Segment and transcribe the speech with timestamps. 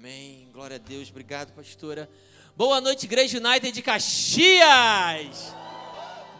[0.00, 0.48] Amém.
[0.52, 1.10] Glória a Deus.
[1.10, 2.08] Obrigado, pastora.
[2.56, 5.52] Boa noite, Igreja United de Caxias.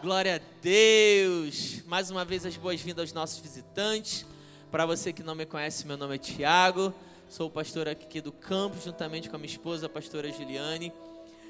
[0.01, 1.83] Glória a Deus.
[1.85, 4.25] Mais uma vez as boas-vindas aos nossos visitantes.
[4.71, 6.93] Para você que não me conhece, meu nome é Tiago.
[7.29, 10.93] Sou o pastor aqui do campo, juntamente com a minha esposa, a pastora Juliane.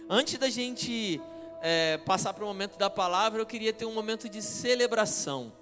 [0.10, 1.21] Antes da gente
[1.62, 5.54] é, passar para o momento da palavra, eu queria ter um momento de celebração.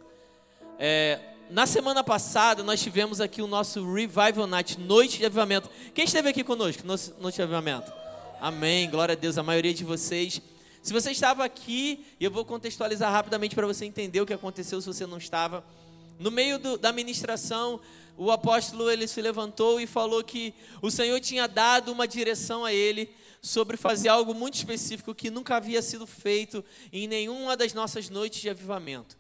[0.79, 1.20] É,
[1.50, 5.70] na semana passada, nós tivemos aqui o nosso Revival Night, Noite de Avivamento.
[5.93, 7.92] Quem esteve aqui conosco, Noite de Avivamento?
[8.39, 10.41] Amém, glória a Deus, a maioria de vocês.
[10.83, 14.88] Se você estava aqui, eu vou contextualizar rapidamente para você entender o que aconteceu se
[14.88, 15.64] você não estava.
[16.19, 17.79] No meio do, da ministração,
[18.18, 22.74] o apóstolo ele se levantou e falou que o Senhor tinha dado uma direção a
[22.74, 23.10] ele
[23.41, 28.41] sobre fazer algo muito específico que nunca havia sido feito em nenhuma das nossas noites
[28.41, 29.16] de avivamento.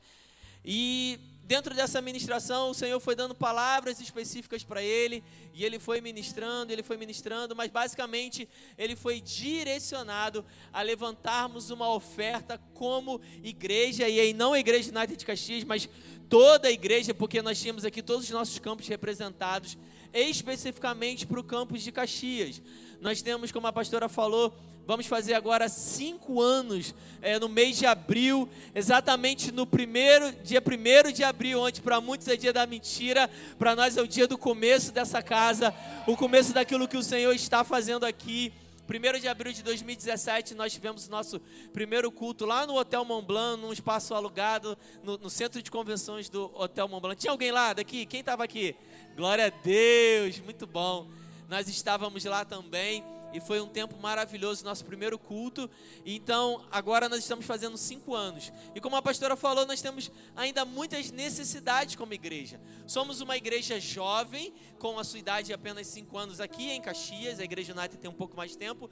[0.65, 6.01] E dentro dessa ministração, o Senhor foi dando palavras específicas para ele, e ele foi
[6.01, 14.09] ministrando, ele foi ministrando, mas basicamente ele foi direcionado a levantarmos uma oferta como igreja,
[14.09, 15.87] e aí não a igreja United de Caxias, mas
[16.27, 19.77] toda a igreja, porque nós tínhamos aqui todos os nossos campos representados,
[20.13, 22.61] especificamente para o campus de Caxias.
[22.99, 24.53] Nós temos, como a pastora falou,
[24.87, 31.11] Vamos fazer agora cinco anos é, no mês de abril, exatamente no primeiro dia primeiro
[31.11, 33.29] de abril, onde para muitos é dia da mentira,
[33.59, 35.75] para nós é o dia do começo dessa casa,
[36.07, 38.53] o começo daquilo que o Senhor está fazendo aqui.
[38.87, 41.41] 1 de abril de 2017, nós tivemos o nosso
[41.73, 46.29] primeiro culto lá no Hotel Mont Blanc, num espaço alugado, no, no centro de convenções
[46.29, 47.19] do Hotel Mont Blanc.
[47.19, 48.05] Tinha alguém lá daqui?
[48.05, 48.73] Quem estava aqui?
[49.17, 51.09] Glória a Deus, muito bom.
[51.49, 55.69] Nós estávamos lá também e foi um tempo maravilhoso, nosso primeiro culto.
[56.05, 58.51] Então, agora nós estamos fazendo cinco anos.
[58.73, 62.59] E como a pastora falou, nós temos ainda muitas necessidades como igreja.
[62.85, 67.39] Somos uma igreja jovem, com a sua idade de apenas cinco anos aqui em Caxias.
[67.39, 68.89] A igreja United tem um pouco mais de tempo.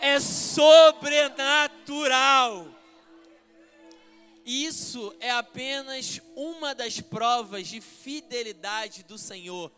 [0.00, 2.66] É sobrenatural.
[4.44, 9.70] Isso é apenas uma das provas de fidelidade do Senhor.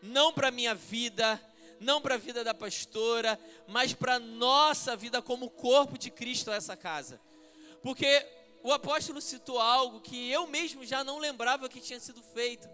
[0.00, 1.38] Não para minha vida,
[1.80, 6.74] não para a vida da pastora, mas para nossa vida como corpo de Cristo essa
[6.76, 7.20] casa.
[7.82, 8.24] Porque
[8.68, 12.68] o apóstolo citou algo que eu mesmo já não lembrava que tinha sido feito.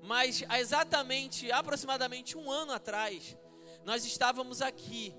[0.00, 3.36] Mas há exatamente, aproximadamente um ano atrás,
[3.84, 5.12] nós estávamos aqui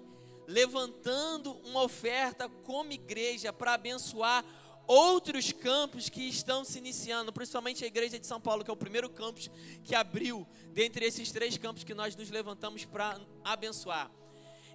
[0.48, 4.46] levantando uma oferta como igreja para abençoar
[4.88, 8.78] outros campos que estão se iniciando, principalmente a igreja de São Paulo, que é o
[8.78, 9.52] primeiro campus
[9.84, 14.10] que abriu dentre esses três campos que nós nos levantamos para abençoar.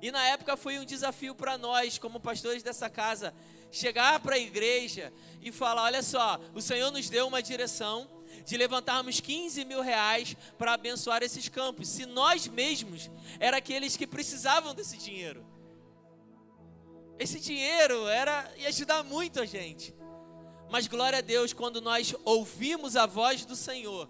[0.02, 3.34] E na época foi um desafio para nós, como pastores dessa casa,
[3.74, 5.12] chegar para a igreja
[5.42, 8.08] e falar: olha só, o Senhor nos deu uma direção
[8.44, 14.06] de levantarmos 15 mil reais para abençoar esses campos, se nós mesmos era aqueles que
[14.06, 15.44] precisavam desse dinheiro.
[17.18, 19.94] Esse dinheiro era ia ajudar muito a gente.
[20.70, 24.08] Mas glória a Deus quando nós ouvimos a voz do Senhor.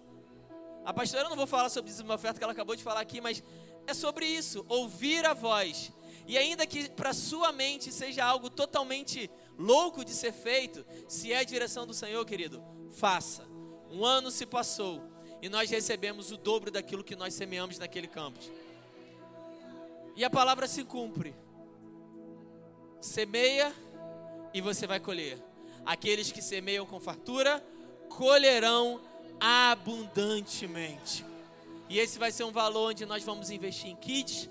[0.84, 3.00] A pastora eu não vou falar sobre isso uma oferta que ela acabou de falar
[3.00, 3.42] aqui, mas
[3.86, 5.92] é sobre isso, ouvir a voz.
[6.26, 11.38] E ainda que para sua mente seja algo totalmente louco de ser feito, se é
[11.38, 13.44] a direção do Senhor, querido, faça.
[13.91, 15.03] Um ano se passou
[15.41, 18.50] e nós recebemos o dobro daquilo que nós semeamos naquele campus.
[20.17, 21.34] E a palavra se cumpre.
[23.00, 23.75] Semeia
[24.52, 25.38] e você vai colher.
[25.84, 27.62] Aqueles que semeiam com fartura
[28.08, 29.00] colherão
[29.40, 31.25] abundantemente.
[31.88, 34.49] E esse vai ser um valor onde nós vamos investir em kids.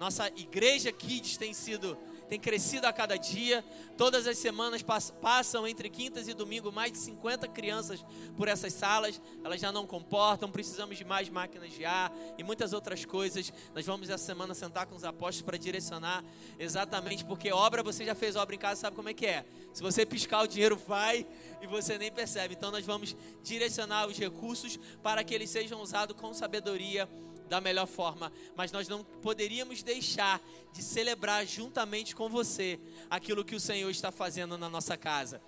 [0.00, 1.96] Nossa igreja kids tem sido
[2.28, 3.64] tem crescido a cada dia.
[3.96, 4.82] Todas as semanas
[5.20, 8.04] passam entre quintas e domingo mais de 50 crianças
[8.36, 9.20] por essas salas.
[9.44, 13.52] Elas já não comportam, precisamos de mais máquinas de ar e muitas outras coisas.
[13.74, 16.24] Nós vamos essa semana sentar com os apóstolos para direcionar
[16.58, 19.44] exatamente porque obra você já fez obra em casa, sabe como é que é?
[19.72, 21.26] Se você piscar o dinheiro vai
[21.60, 22.54] e você nem percebe.
[22.54, 27.08] Então nós vamos direcionar os recursos para que eles sejam usados com sabedoria
[27.48, 30.40] da melhor forma, mas nós não poderíamos deixar
[30.72, 35.40] de celebrar juntamente com você aquilo que o Senhor está fazendo na nossa casa,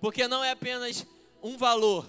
[0.00, 1.06] porque não é apenas
[1.42, 2.06] um valor.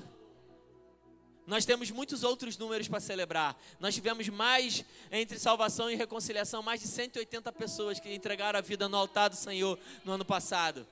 [1.45, 3.59] Nós temos muitos outros números para celebrar.
[3.79, 8.87] Nós tivemos mais, entre salvação e reconciliação, mais de 180 pessoas que entregaram a vida
[8.87, 10.87] no altar do Senhor no ano passado.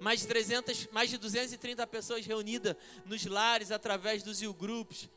[0.00, 2.76] Mais de 300, mais de 230 pessoas reunidas
[3.06, 5.08] nos lares através dos grupos.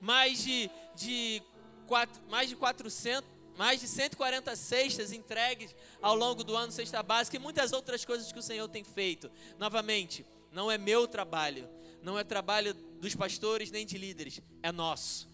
[0.00, 1.42] Mais de, de
[1.90, 3.28] quatro, mais de 400,
[3.58, 8.30] mais de 140 cestas entregues ao longo do ano, cesta básica e muitas outras coisas
[8.30, 9.28] que o Senhor tem feito.
[9.58, 11.68] Novamente, não é meu trabalho,
[12.00, 15.28] não é trabalho dos pastores nem de líderes, é nosso.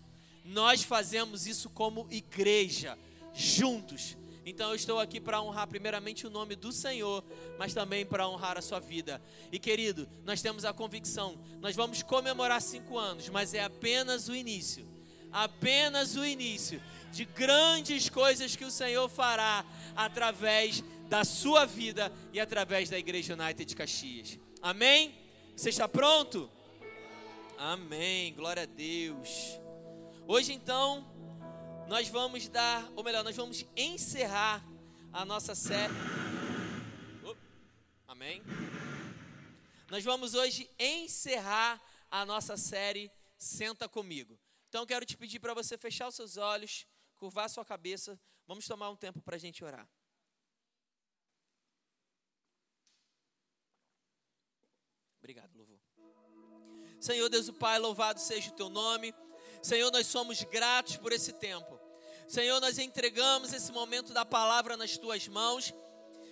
[0.47, 2.99] Nós fazemos isso como igreja,
[3.35, 4.17] juntos.
[4.47, 7.23] Então eu estou aqui para honrar primeiramente o nome do Senhor,
[7.59, 9.21] mas também para honrar a sua vida.
[9.53, 14.35] E querido, nós temos a convicção, nós vamos comemorar cinco anos, mas é apenas o
[14.35, 14.96] início
[15.33, 16.83] apenas o início
[17.13, 19.65] de grandes coisas que o Senhor fará
[19.95, 24.39] através da sua vida e através da Igreja United Caxias.
[24.61, 25.15] Amém?
[25.57, 26.51] Você está pronto?
[27.57, 28.35] Amém.
[28.35, 29.59] Glória a Deus.
[30.27, 31.07] Hoje então,
[31.89, 34.63] nós vamos dar, ou melhor, nós vamos encerrar
[35.13, 35.95] a nossa série.
[38.07, 38.43] Amém.
[39.91, 41.81] Nós vamos hoje encerrar
[42.11, 44.39] a nossa série Senta comigo.
[44.77, 46.87] Então quero te pedir para você fechar os seus olhos,
[47.17, 48.21] curvar sua cabeça.
[48.47, 49.89] Vamos tomar um tempo para a gente orar.
[55.19, 55.81] Obrigado, louvor.
[57.01, 59.15] Senhor Deus o Pai, louvado seja o teu nome.
[59.63, 61.81] Senhor, nós somos gratos por esse tempo.
[62.29, 65.73] Senhor, nós entregamos esse momento da palavra nas tuas mãos.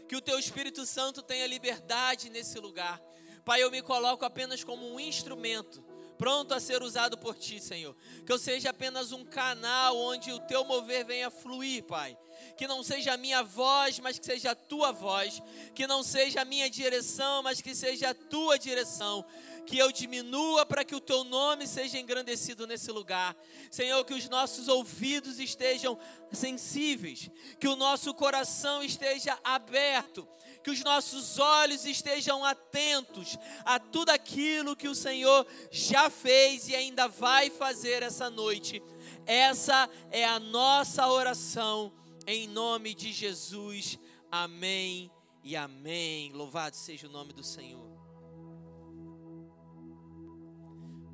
[0.06, 3.00] Que o teu Espírito Santo tenha liberdade nesse lugar.
[3.42, 5.82] Pai, eu me coloco apenas como um instrumento
[6.18, 7.94] pronto a ser usado por ti, Senhor.
[8.24, 12.16] Que eu seja apenas um canal onde o teu mover venha fluir, Pai.
[12.56, 15.42] Que não seja a minha voz, mas que seja a tua voz.
[15.74, 19.24] Que não seja a minha direção, mas que seja a tua direção.
[19.66, 23.36] Que eu diminua para que o teu nome seja engrandecido nesse lugar.
[23.70, 25.98] Senhor, que os nossos ouvidos estejam
[26.32, 27.30] sensíveis.
[27.58, 30.28] Que o nosso coração esteja aberto
[30.64, 36.74] que os nossos olhos estejam atentos a tudo aquilo que o Senhor já fez e
[36.74, 38.82] ainda vai fazer essa noite.
[39.26, 41.92] Essa é a nossa oração
[42.26, 43.98] em nome de Jesus.
[44.32, 45.10] Amém
[45.42, 46.32] e amém.
[46.32, 47.86] Louvado seja o nome do Senhor.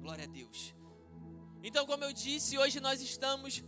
[0.01, 0.73] Glória a Deus.
[1.61, 3.65] Então, como eu disse, hoje nós estamos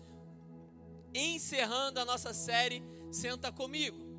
[1.12, 4.12] encerrando a nossa série Senta Comigo.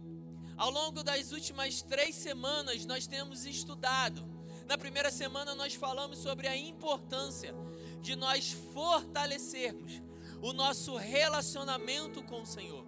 [0.55, 4.23] Ao longo das últimas três semanas, nós temos estudado.
[4.67, 7.53] Na primeira semana, nós falamos sobre a importância
[8.01, 10.01] de nós fortalecermos
[10.41, 12.85] o nosso relacionamento com o Senhor.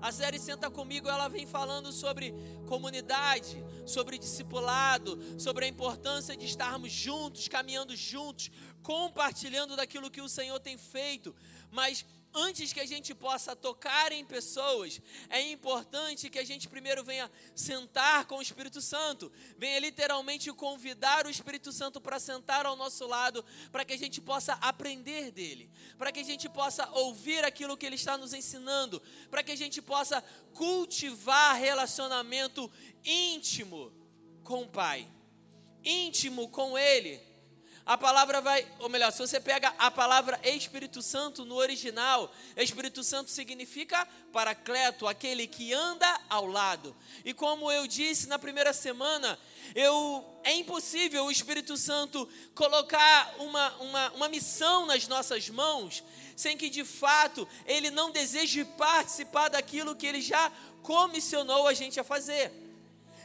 [0.00, 2.32] A série Senta Comigo, ela vem falando sobre
[2.66, 8.50] comunidade, sobre discipulado, sobre a importância de estarmos juntos, caminhando juntos,
[8.82, 11.34] compartilhando daquilo que o Senhor tem feito.
[11.70, 17.02] Mas antes que a gente possa tocar em pessoas, é importante que a gente primeiro
[17.04, 22.76] venha sentar com o Espírito Santo, venha literalmente convidar o Espírito Santo para sentar ao
[22.76, 27.44] nosso lado, para que a gente possa aprender dele, para que a gente possa ouvir
[27.44, 30.22] aquilo que ele está nos ensinando, para que a gente possa
[30.54, 32.70] cultivar relacionamento
[33.04, 33.92] íntimo
[34.44, 35.08] com o Pai,
[35.84, 37.27] íntimo com ele
[37.88, 43.02] a palavra vai, ou melhor, se você pega a palavra Espírito Santo no original, Espírito
[43.02, 46.94] Santo significa paracleto, aquele que anda ao lado.
[47.24, 49.38] E como eu disse na primeira semana,
[49.74, 56.04] eu é impossível o Espírito Santo colocar uma, uma, uma missão nas nossas mãos
[56.36, 60.52] sem que de fato ele não deseje participar daquilo que ele já
[60.82, 62.67] comissionou a gente a fazer.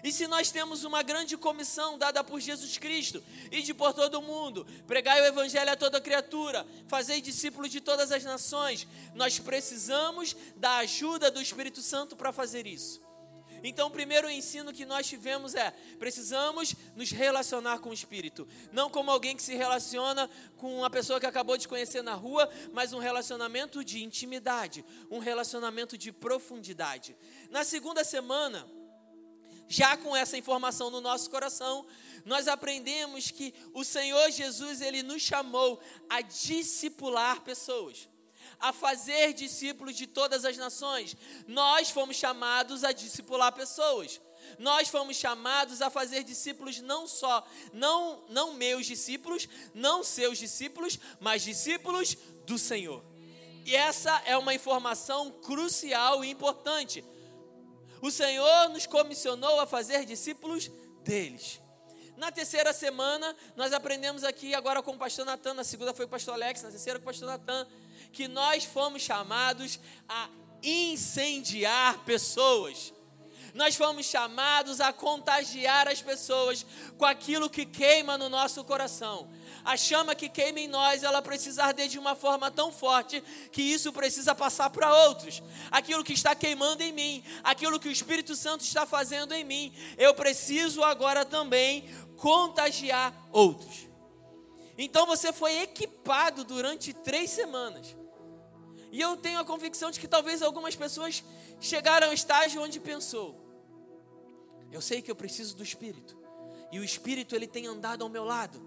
[0.03, 4.21] E se nós temos uma grande comissão dada por Jesus Cristo, ide por todo o
[4.21, 10.35] mundo, pregai o evangelho a toda criatura, fazei discípulos de todas as nações, nós precisamos
[10.57, 13.01] da ajuda do Espírito Santo para fazer isso.
[13.65, 18.45] Então, o primeiro ensino que nós tivemos é: precisamos nos relacionar com o Espírito.
[18.73, 22.49] Não como alguém que se relaciona com uma pessoa que acabou de conhecer na rua,
[22.73, 27.15] mas um relacionamento de intimidade, um relacionamento de profundidade.
[27.49, 28.67] Na segunda semana,
[29.73, 31.83] já com essa informação no nosso coração,
[32.23, 38.07] nós aprendemos que o Senhor Jesus, ele nos chamou a discipular pessoas,
[38.59, 41.17] a fazer discípulos de todas as nações.
[41.47, 44.21] Nós fomos chamados a discipular pessoas.
[44.59, 50.99] Nós fomos chamados a fazer discípulos não só, não, não meus discípulos, não seus discípulos,
[51.19, 52.15] mas discípulos
[52.45, 53.03] do Senhor.
[53.65, 57.03] E essa é uma informação crucial e importante.
[58.03, 60.69] O Senhor nos comissionou a fazer discípulos
[61.05, 61.61] deles.
[62.17, 66.09] Na terceira semana, nós aprendemos aqui agora com o pastor Natan, na segunda foi o
[66.09, 67.65] pastor Alex, na terceira com o pastor Natan,
[68.11, 69.79] que nós fomos chamados
[70.09, 70.29] a
[70.61, 72.92] incendiar pessoas
[73.53, 76.65] nós fomos chamados a contagiar as pessoas
[76.97, 79.29] com aquilo que queima no nosso coração.
[79.63, 83.61] A chama que queima em nós, ela precisa arder de uma forma tão forte que
[83.61, 85.43] isso precisa passar para outros.
[85.69, 89.71] Aquilo que está queimando em mim, aquilo que o Espírito Santo está fazendo em mim,
[89.97, 93.87] eu preciso agora também contagiar outros.
[94.77, 97.95] Então você foi equipado durante três semanas.
[98.91, 101.23] E eu tenho a convicção de que talvez algumas pessoas
[101.59, 103.42] chegaram ao estágio onde pensou:
[104.73, 106.17] eu sei que eu preciso do Espírito.
[106.71, 108.59] E o Espírito ele tem andado ao meu lado.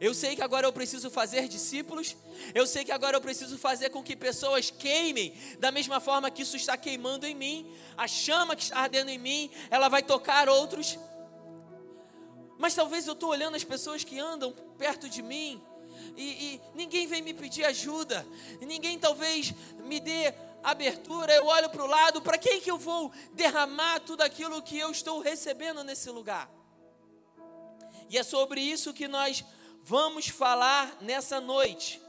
[0.00, 2.16] Eu sei que agora eu preciso fazer discípulos.
[2.54, 6.42] Eu sei que agora eu preciso fazer com que pessoas queimem da mesma forma que
[6.42, 7.74] isso está queimando em mim.
[7.96, 10.96] A chama que está ardendo em mim, ela vai tocar outros.
[12.56, 15.60] Mas talvez eu estou olhando as pessoas que andam perto de mim
[16.16, 18.24] e, e ninguém vem me pedir ajuda.
[18.60, 19.52] Ninguém talvez
[19.84, 20.32] me dê
[20.66, 24.76] abertura, eu olho para o lado, para quem que eu vou derramar tudo aquilo que
[24.76, 26.50] eu estou recebendo nesse lugar?
[28.10, 29.44] E é sobre isso que nós
[29.84, 32.02] vamos falar nessa noite.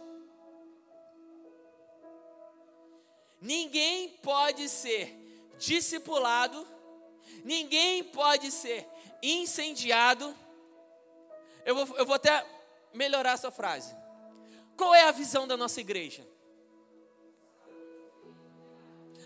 [3.39, 5.15] Ninguém pode ser
[5.59, 6.67] discipulado,
[7.43, 8.87] ninguém pode ser
[9.21, 10.35] incendiado.
[11.63, 12.43] Eu vou, eu vou até
[12.91, 13.95] melhorar essa frase.
[14.75, 16.27] Qual é a visão da nossa igreja?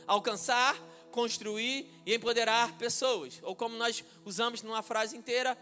[0.08, 0.76] Alcançar,
[1.12, 3.40] construir e empoderar pessoas.
[3.44, 5.58] Ou como nós usamos numa frase inteira,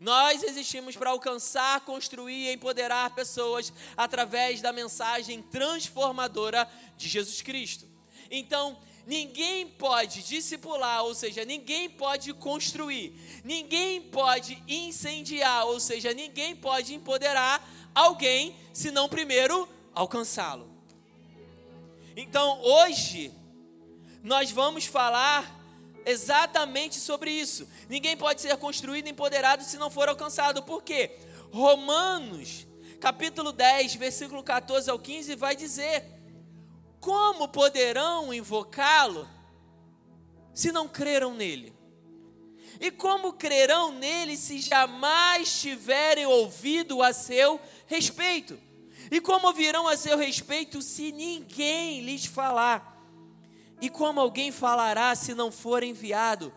[0.00, 7.86] nós existimos para alcançar, construir e empoderar pessoas através da mensagem transformadora de Jesus Cristo.
[8.30, 16.56] Então, ninguém pode discipular, ou seja, ninguém pode construir, ninguém pode incendiar, ou seja, ninguém
[16.56, 20.68] pode empoderar alguém se não primeiro alcançá-lo.
[22.16, 23.32] Então, hoje,
[24.24, 25.54] nós vamos falar
[26.06, 27.68] exatamente sobre isso.
[27.90, 30.62] Ninguém pode ser construído e empoderado se não for alcançado.
[30.62, 31.18] Por quê?
[31.52, 32.66] Romanos,
[32.98, 36.06] capítulo 10, versículo 14 ao 15, vai dizer:
[36.98, 39.28] Como poderão invocá-lo
[40.54, 41.74] se não creram nele?
[42.80, 48.58] E como crerão nele se jamais tiverem ouvido a seu respeito?
[49.10, 52.93] E como ouvirão a seu respeito se ninguém lhes falar?
[53.80, 56.52] E como alguém falará se não for enviado?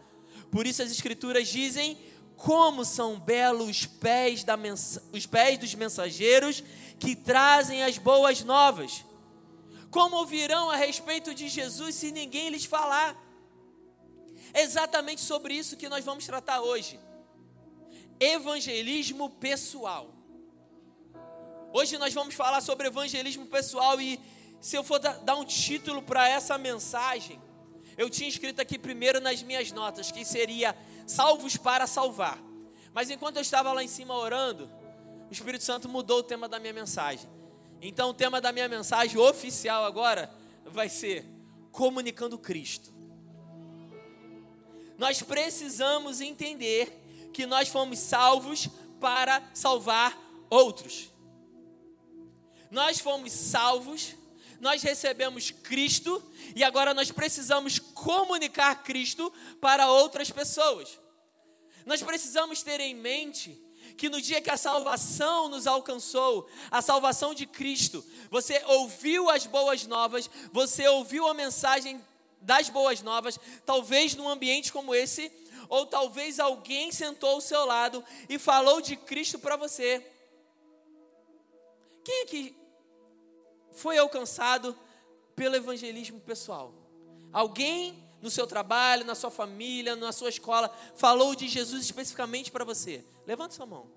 [0.51, 1.97] Por isso as escrituras dizem:
[2.37, 4.57] como são belos os pés, da
[5.11, 6.63] os pés dos mensageiros
[6.99, 9.03] que trazem as boas novas.
[9.89, 13.15] Como ouvirão a respeito de Jesus se ninguém lhes falar?
[14.53, 16.99] É exatamente sobre isso que nós vamos tratar hoje.
[18.19, 20.13] Evangelismo pessoal.
[21.73, 24.19] Hoje nós vamos falar sobre evangelismo pessoal e
[24.59, 27.39] se eu for dar um título para essa mensagem,
[27.97, 32.37] eu tinha escrito aqui primeiro nas minhas notas que seria Salvos para Salvar.
[32.93, 34.69] Mas enquanto eu estava lá em cima orando,
[35.29, 37.29] o Espírito Santo mudou o tema da minha mensagem.
[37.81, 40.31] Então o tema da minha mensagem oficial agora
[40.65, 41.25] vai ser
[41.71, 42.91] Comunicando Cristo.
[44.97, 48.67] Nós precisamos entender que nós fomos salvos
[48.99, 50.17] para salvar
[50.49, 51.11] outros.
[52.71, 54.15] Nós fomos salvos
[54.59, 56.23] nós recebemos Cristo
[56.55, 60.99] e agora nós precisamos comunicar Cristo para outras pessoas.
[61.85, 63.61] Nós precisamos ter em mente
[63.95, 69.45] que no dia que a salvação nos alcançou, a salvação de Cristo, você ouviu as
[69.45, 72.03] boas novas, você ouviu a mensagem
[72.41, 75.31] das boas novas, talvez num ambiente como esse,
[75.69, 80.05] ou talvez alguém sentou ao seu lado e falou de Cristo para você.
[82.03, 82.66] Quem é que
[83.77, 84.77] foi alcançado
[85.35, 86.73] pelo evangelismo pessoal.
[87.31, 92.65] Alguém no seu trabalho, na sua família, na sua escola, falou de Jesus especificamente para
[92.65, 93.05] você.
[93.25, 93.87] Levante sua mão.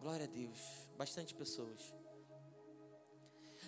[0.00, 0.58] Glória a Deus.
[0.98, 1.94] Bastante pessoas.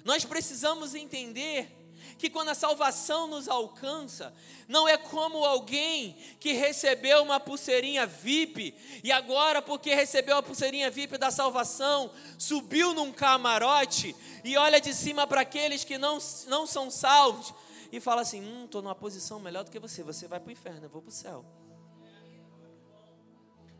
[0.04, 1.70] Nós precisamos entender
[2.18, 4.34] que quando a salvação nos alcança,
[4.68, 10.90] não é como alguém que recebeu uma pulseirinha VIP e agora, porque recebeu a pulseirinha
[10.90, 16.66] VIP da salvação, subiu num camarote e olha de cima para aqueles que não, não
[16.66, 17.52] são salvos
[17.90, 20.52] e fala assim: Hum, estou numa posição melhor do que você, você vai para o
[20.52, 21.44] inferno, eu vou para o céu.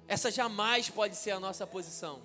[0.07, 2.21] Essa jamais pode ser a nossa posição.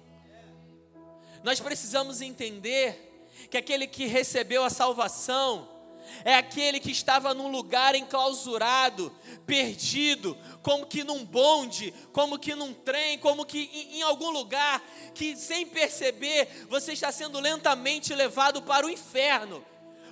[1.43, 3.07] Nós precisamos entender
[3.49, 5.76] que aquele que recebeu a salvação
[6.23, 9.11] é aquele que estava num lugar enclausurado,
[9.45, 14.83] perdido, como que num bonde, como que num trem, como que em, em algum lugar
[15.13, 19.63] que sem perceber você está sendo lentamente levado para o inferno.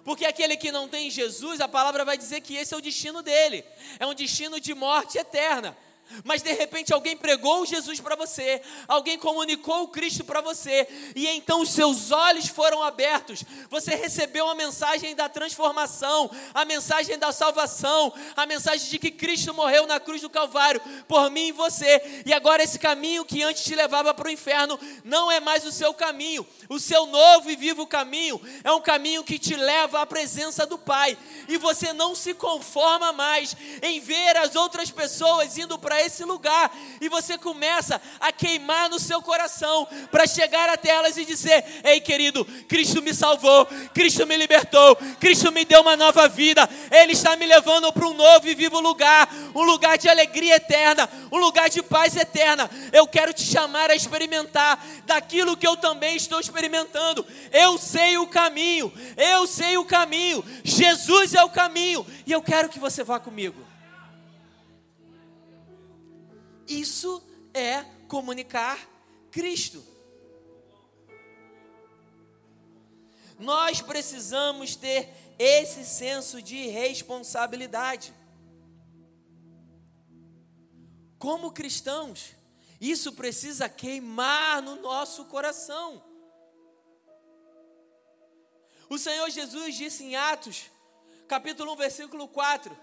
[0.04, 3.24] Porque aquele que não tem Jesus, a palavra vai dizer que esse é o destino
[3.24, 3.66] dele,
[4.00, 5.76] é um destino de morte eterna.
[6.24, 11.28] Mas de repente alguém pregou Jesus para você, alguém comunicou o Cristo para você, e
[11.28, 13.44] então os seus olhos foram abertos.
[13.70, 19.54] Você recebeu a mensagem da transformação, a mensagem da salvação, a mensagem de que Cristo
[19.54, 22.24] morreu na cruz do Calvário por mim e você.
[22.26, 25.72] E agora esse caminho que antes te levava para o inferno não é mais o
[25.72, 26.46] seu caminho.
[26.70, 30.78] O seu novo e vivo caminho é um caminho que te leva à presença do
[30.78, 31.18] Pai.
[31.48, 36.76] E você não se conforma mais em ver as outras pessoas indo para esse lugar
[37.00, 42.00] e você começa a queimar no seu coração para chegar até elas e dizer: Ei,
[42.00, 47.36] querido, Cristo me salvou, Cristo me libertou, Cristo me deu uma nova vida, Ele está
[47.36, 51.70] me levando para um novo e vivo lugar, um lugar de alegria eterna, um lugar
[51.70, 52.70] de paz eterna.
[52.92, 57.26] Eu quero te chamar a experimentar daquilo que eu também estou experimentando.
[57.52, 62.70] Eu sei o caminho, eu sei o caminho, Jesus é o caminho e eu quero
[62.70, 63.65] que você vá comigo.
[66.68, 67.22] Isso
[67.54, 68.78] é comunicar
[69.32, 69.84] Cristo.
[73.38, 78.14] Nós precisamos ter esse senso de responsabilidade.
[81.20, 82.34] Como cristãos,
[82.80, 86.04] isso precisa queimar no nosso coração.
[88.90, 90.70] O Senhor Jesus disse em Atos,
[91.28, 92.78] capítulo 1, versículo 4: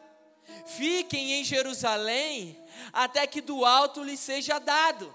[0.66, 2.58] Fiquem em Jerusalém
[2.92, 5.14] até que do alto lhes seja dado.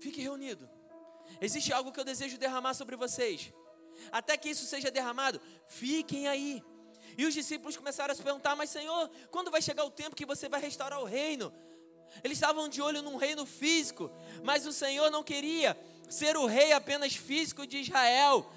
[0.00, 0.68] Fique reunido.
[1.40, 3.52] Existe algo que eu desejo derramar sobre vocês.
[4.10, 6.62] Até que isso seja derramado, fiquem aí.
[7.16, 10.26] E os discípulos começaram a se perguntar: Mas Senhor, quando vai chegar o tempo que
[10.26, 11.52] você vai restaurar o reino?
[12.22, 14.10] Eles estavam de olho num reino físico,
[14.42, 18.50] mas o Senhor não queria ser o rei apenas físico de Israel,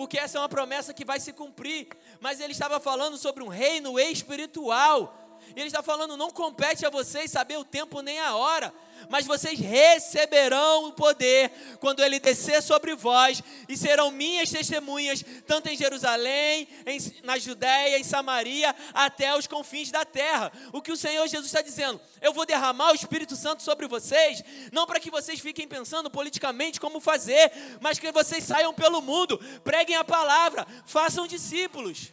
[0.00, 1.88] porque essa é uma promessa que vai se cumprir.
[2.20, 5.19] Mas ele estava falando sobre um reino espiritual.
[5.56, 8.72] Ele está falando: não compete a vocês saber o tempo nem a hora,
[9.08, 11.50] mas vocês receberão o poder
[11.80, 17.98] quando ele descer sobre vós, e serão minhas testemunhas, tanto em Jerusalém, em, na Judéia,
[17.98, 20.52] em Samaria, até os confins da terra.
[20.72, 22.00] O que o Senhor Jesus está dizendo?
[22.20, 26.80] Eu vou derramar o Espírito Santo sobre vocês, não para que vocês fiquem pensando politicamente
[26.80, 27.50] como fazer,
[27.80, 32.12] mas que vocês saiam pelo mundo, preguem a palavra, façam discípulos.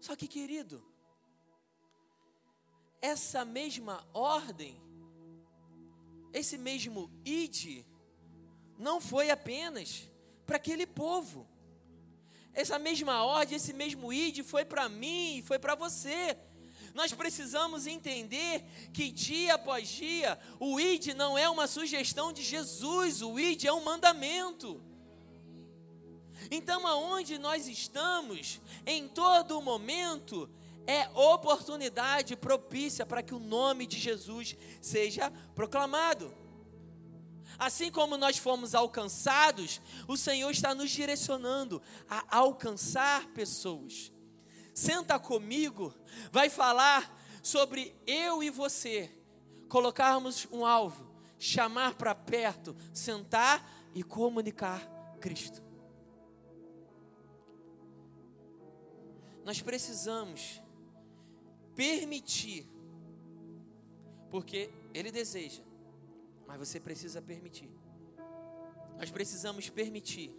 [0.00, 0.82] Só que, querido,
[3.00, 4.80] essa mesma ordem
[6.32, 7.84] esse mesmo id
[8.78, 10.08] não foi apenas
[10.46, 11.46] para aquele povo.
[12.52, 16.36] Essa mesma ordem, esse mesmo id foi para mim e foi para você.
[16.94, 23.22] Nós precisamos entender que dia após dia, o id não é uma sugestão de Jesus,
[23.22, 24.82] o id é um mandamento.
[26.50, 30.50] Então, aonde nós estamos, em todo momento,
[30.90, 36.34] é oportunidade propícia para que o nome de Jesus seja proclamado.
[37.56, 44.12] Assim como nós fomos alcançados, o Senhor está nos direcionando a alcançar pessoas.
[44.74, 45.94] Senta comigo,
[46.32, 49.16] vai falar sobre eu e você
[49.68, 54.80] colocarmos um alvo, chamar para perto, sentar e comunicar
[55.20, 55.62] Cristo.
[59.44, 60.60] Nós precisamos
[61.80, 62.68] permitir,
[64.30, 65.62] porque Ele deseja,
[66.46, 67.70] mas você precisa permitir.
[68.98, 70.30] Nós precisamos permitir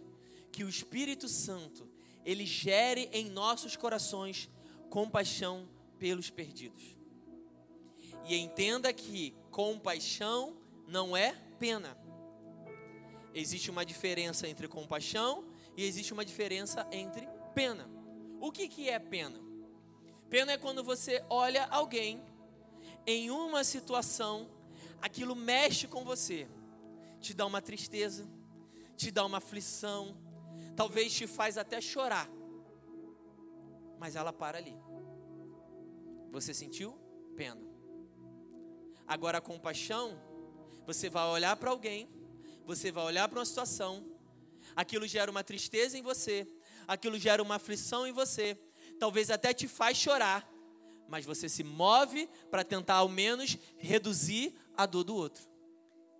[0.52, 1.90] que o Espírito Santo
[2.24, 4.48] ele gere em nossos corações
[4.88, 6.96] compaixão pelos perdidos.
[8.24, 11.98] E entenda que compaixão não é pena.
[13.34, 15.44] Existe uma diferença entre compaixão
[15.76, 17.90] e existe uma diferença entre pena.
[18.40, 19.51] O que, que é pena?
[20.32, 22.24] Pena é quando você olha alguém
[23.06, 24.48] em uma situação,
[25.02, 26.48] aquilo mexe com você,
[27.20, 28.26] te dá uma tristeza,
[28.96, 30.16] te dá uma aflição,
[30.74, 32.30] talvez te faz até chorar,
[33.98, 34.74] mas ela para ali.
[36.30, 36.98] Você sentiu?
[37.36, 37.60] Pena.
[39.06, 40.18] Agora a compaixão,
[40.86, 42.08] você vai olhar para alguém,
[42.64, 44.02] você vai olhar para uma situação,
[44.74, 46.48] aquilo gera uma tristeza em você,
[46.88, 48.58] aquilo gera uma aflição em você,
[49.02, 50.48] talvez até te faz chorar,
[51.08, 55.44] mas você se move para tentar ao menos reduzir a dor do outro.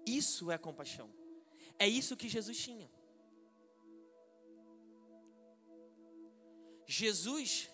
[0.04, 1.08] Isso é compaixão.
[1.78, 2.90] É isso que Jesus tinha.
[6.84, 7.70] Jesus,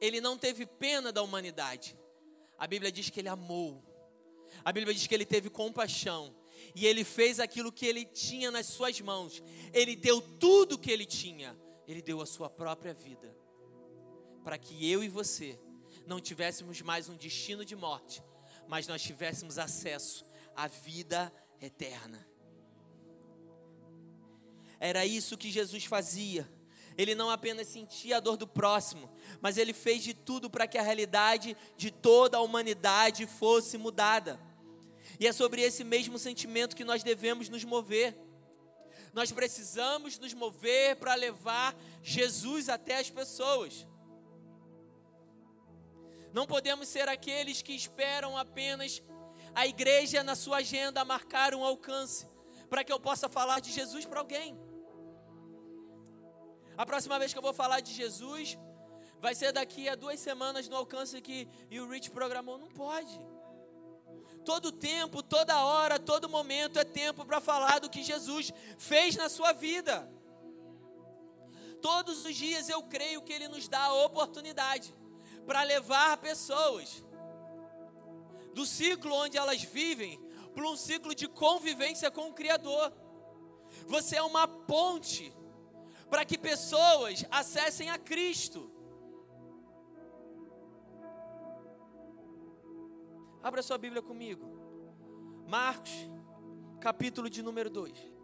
[0.00, 1.98] ele não teve pena da humanidade.
[2.56, 3.82] A Bíblia diz que ele amou.
[4.64, 6.32] A Bíblia diz que ele teve compaixão.
[6.76, 9.42] E ele fez aquilo que ele tinha nas suas mãos.
[9.72, 11.58] Ele deu tudo o que ele tinha.
[11.88, 13.36] Ele deu a sua própria vida.
[14.42, 15.58] Para que eu e você
[16.06, 18.22] não tivéssemos mais um destino de morte,
[18.66, 20.24] mas nós tivéssemos acesso
[20.54, 22.26] à vida eterna.
[24.80, 26.48] Era isso que Jesus fazia.
[26.96, 30.76] Ele não apenas sentia a dor do próximo, mas ele fez de tudo para que
[30.76, 34.40] a realidade de toda a humanidade fosse mudada.
[35.18, 38.16] E é sobre esse mesmo sentimento que nós devemos nos mover.
[39.12, 43.86] Nós precisamos nos mover para levar Jesus até as pessoas.
[46.38, 49.02] Não podemos ser aqueles que esperam apenas
[49.52, 52.28] a igreja na sua agenda marcar um alcance
[52.70, 54.56] para que eu possa falar de Jesus para alguém.
[56.76, 58.56] A próxima vez que eu vou falar de Jesus
[59.18, 62.56] vai ser daqui a duas semanas no alcance que o Rich programou.
[62.56, 63.18] Não pode.
[64.44, 69.28] Todo tempo, toda hora, todo momento é tempo para falar do que Jesus fez na
[69.28, 70.08] sua vida.
[71.82, 74.94] Todos os dias eu creio que Ele nos dá a oportunidade
[75.48, 77.02] para levar pessoas
[78.52, 80.20] do ciclo onde elas vivem
[80.54, 82.92] para um ciclo de convivência com o Criador.
[83.86, 85.32] Você é uma ponte
[86.10, 88.70] para que pessoas acessem a Cristo.
[93.42, 94.44] Abra sua Bíblia comigo.
[95.46, 95.90] Marcos,
[96.78, 98.17] capítulo de número 2.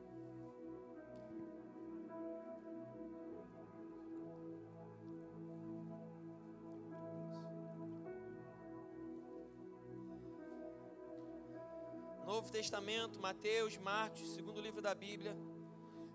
[12.45, 15.35] Novo Testamento, Mateus, Marcos, segundo livro da Bíblia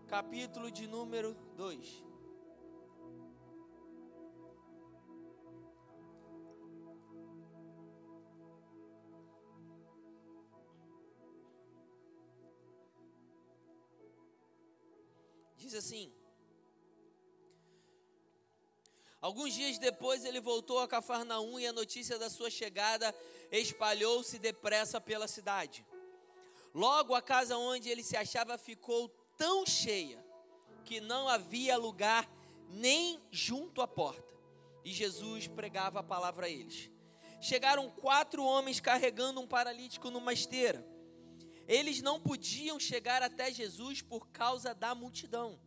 [0.07, 2.03] capítulo de número 2.
[15.57, 16.13] Diz assim:
[19.19, 23.15] Alguns dias depois ele voltou a Cafarnaum e a notícia da sua chegada
[23.51, 25.83] espalhou-se depressa pela cidade.
[26.73, 30.23] Logo a casa onde ele se achava ficou tão cheia
[30.84, 32.29] que não havia lugar
[32.69, 34.34] nem junto à porta.
[34.84, 36.89] E Jesus pregava a palavra a eles.
[37.41, 40.86] Chegaram quatro homens carregando um paralítico numa esteira.
[41.67, 45.60] Eles não podiam chegar até Jesus por causa da multidão.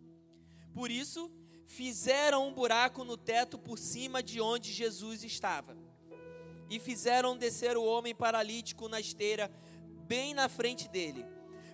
[0.75, 1.31] Por isso,
[1.65, 5.77] fizeram um buraco no teto por cima de onde Jesus estava.
[6.69, 9.51] E fizeram descer o homem paralítico na esteira,
[10.12, 11.25] bem na frente dele.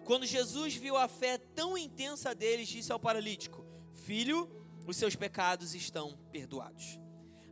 [0.04, 3.66] Quando Jesus viu a fé tão intensa deles, disse ao paralítico:
[4.06, 4.48] Filho,
[4.86, 7.00] os seus pecados estão perdoados.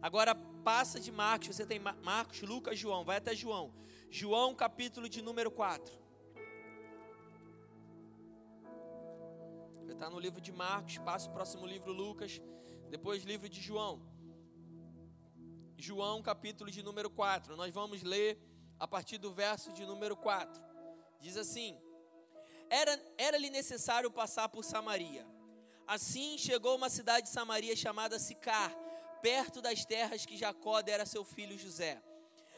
[0.00, 3.74] Agora passa de Marcos, você tem Marcos, Lucas, João, vai até João.
[4.08, 5.92] João, capítulo de número 4.
[9.88, 12.40] Está no livro de Marcos, passa o próximo livro, Lucas,
[12.90, 14.00] depois livro de João.
[15.76, 17.56] João, capítulo de número 4.
[17.56, 18.38] Nós vamos ler
[18.78, 20.65] a partir do verso de número 4.
[21.26, 21.76] Diz assim:
[22.70, 25.26] era, era-lhe necessário passar por Samaria.
[25.88, 28.72] Assim chegou uma cidade de Samaria chamada Sicar,
[29.20, 32.00] perto das terras que Jacó dera a seu filho José.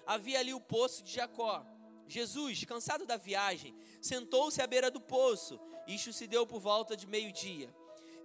[0.07, 1.65] Havia ali o poço de Jacó.
[2.07, 5.59] Jesus, cansado da viagem, sentou-se à beira do poço.
[5.87, 7.75] Isto se deu por volta de meio-dia.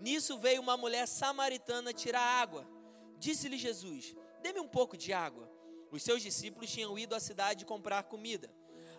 [0.01, 2.67] Nisso veio uma mulher samaritana tirar água.
[3.17, 5.49] Disse-lhe Jesus: Dê-me um pouco de água.
[5.89, 8.51] Os seus discípulos tinham ido à cidade comprar comida.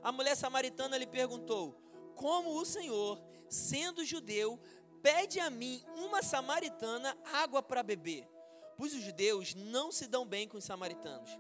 [0.05, 1.75] A mulher samaritana lhe perguntou:
[2.15, 4.61] como o Senhor, sendo judeu,
[5.03, 8.29] pede a mim, uma samaritana, água para beber,
[8.77, 11.31] pois os judeus não se dão bem com os samaritanos.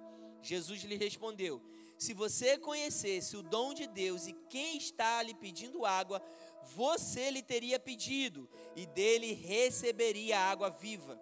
[0.42, 1.62] Jesus lhe respondeu:
[1.98, 6.22] Se você conhecesse o dom de Deus e quem está lhe pedindo água,
[6.62, 11.20] você lhe teria pedido e dele receberia água viva.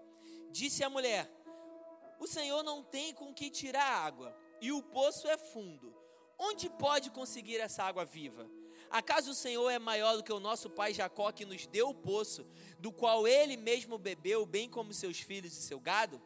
[0.50, 1.30] Disse a mulher:
[2.18, 6.01] O Senhor não tem com que tirar água e o poço é fundo.
[6.44, 8.50] Onde pode conseguir essa água viva?
[8.90, 11.94] Acaso o Senhor é maior do que o nosso pai Jacó, que nos deu o
[11.94, 12.44] poço,
[12.80, 16.20] do qual ele mesmo bebeu, bem como seus filhos e seu gado?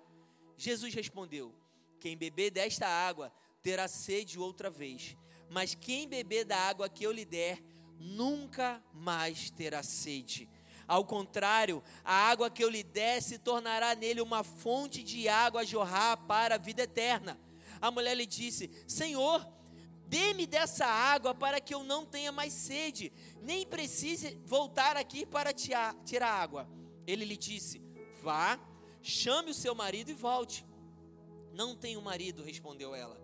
[0.56, 1.54] Jesus respondeu:
[2.00, 3.30] Quem beber desta água
[3.62, 5.14] terá sede outra vez,
[5.50, 7.62] mas quem beber da água que eu lhe der,
[7.98, 10.48] nunca mais terá sede.
[10.88, 15.60] Ao contrário, a água que eu lhe der se tornará nele uma fonte de água
[15.60, 17.38] a jorrar para a vida eterna.
[17.82, 19.55] A mulher lhe disse: Senhor,
[20.06, 25.52] Dê-me dessa água para que eu não tenha mais sede, nem precise voltar aqui para
[25.52, 26.68] tirar água.
[27.06, 27.82] Ele lhe disse:
[28.22, 28.58] Vá,
[29.02, 30.64] chame o seu marido e volte.
[31.52, 33.20] Não tenho marido, respondeu ela.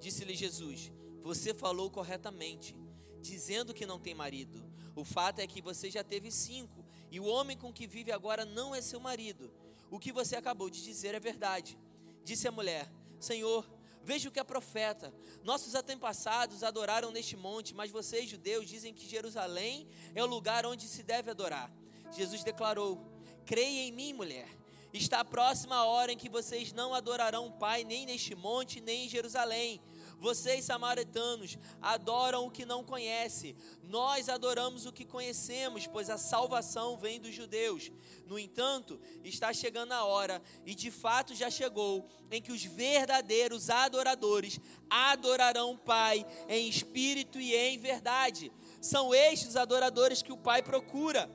[0.00, 0.90] Disse-lhe Jesus:
[1.20, 2.74] Você falou corretamente,
[3.20, 4.64] dizendo que não tem marido.
[4.94, 8.44] O fato é que você já teve cinco, e o homem com que vive agora
[8.44, 9.52] não é seu marido.
[9.90, 11.78] O que você acabou de dizer é verdade.
[12.24, 12.90] Disse a mulher:
[13.20, 13.68] Senhor,
[14.04, 15.12] Veja o que é profeta.
[15.44, 20.88] Nossos antepassados adoraram neste monte, mas vocês, judeus, dizem que Jerusalém é o lugar onde
[20.88, 21.72] se deve adorar.
[22.10, 23.00] Jesus declarou:
[23.46, 24.48] Creia em mim, mulher.
[24.92, 29.06] Está próxima a hora em que vocês não adorarão o Pai nem neste monte, nem
[29.06, 29.80] em Jerusalém.
[30.22, 33.56] Vocês, samaritanos, adoram o que não conhece.
[33.82, 37.90] Nós adoramos o que conhecemos, pois a salvação vem dos judeus.
[38.24, 43.68] No entanto, está chegando a hora, e de fato já chegou, em que os verdadeiros
[43.68, 48.52] adoradores adorarão o Pai em espírito e em verdade.
[48.80, 51.28] São estes os adoradores que o Pai procura.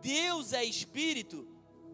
[0.00, 1.44] Deus é espírito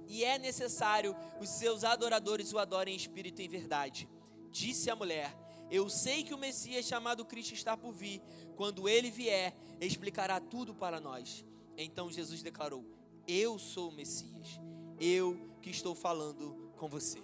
[0.07, 4.07] e é necessário os seus adoradores o adorem em espírito e em verdade.
[4.51, 8.23] Disse a mulher: eu sei que o Messias chamado Cristo está por vir.
[8.57, 11.45] Quando ele vier, explicará tudo para nós.
[11.77, 12.85] Então Jesus declarou:
[13.27, 14.61] Eu sou o Messias.
[15.01, 17.23] Eu que estou falando com você.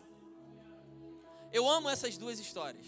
[1.53, 2.87] Eu amo essas duas histórias.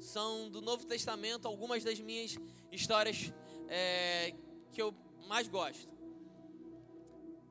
[0.00, 2.36] São do Novo Testamento algumas das minhas
[2.70, 3.32] histórias
[3.68, 4.34] é,
[4.72, 4.94] que eu
[5.26, 5.88] mais gosto.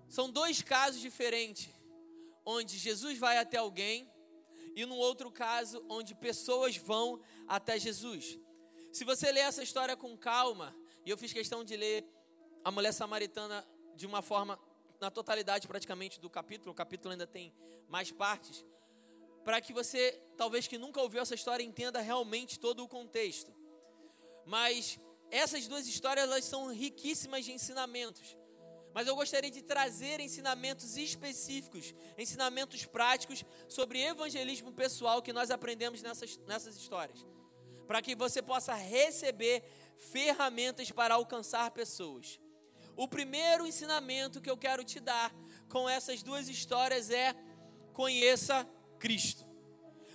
[0.07, 1.69] São dois casos diferentes,
[2.45, 4.09] onde Jesus vai até alguém
[4.77, 8.37] e no outro caso, onde pessoas vão até Jesus.
[8.93, 12.05] Se você ler essa história com calma, e eu fiz questão de ler
[12.63, 14.59] a mulher samaritana de uma forma,
[15.01, 17.51] na totalidade praticamente do capítulo, o capítulo ainda tem
[17.89, 18.63] mais partes,
[19.43, 23.51] para que você, talvez que nunca ouviu essa história, entenda realmente todo o contexto.
[24.45, 24.99] Mas
[25.31, 28.37] essas duas histórias elas são riquíssimas de ensinamentos.
[28.97, 36.01] Mas eu gostaria de trazer ensinamentos específicos, ensinamentos práticos sobre evangelismo pessoal que nós aprendemos
[36.01, 37.23] nessas, nessas histórias.
[37.85, 39.63] Para que você possa receber
[39.99, 42.39] ferramentas para alcançar pessoas.
[42.95, 45.31] O primeiro ensinamento que eu quero te dar
[45.69, 47.35] com essas duas histórias é:
[47.93, 49.45] conheça Cristo.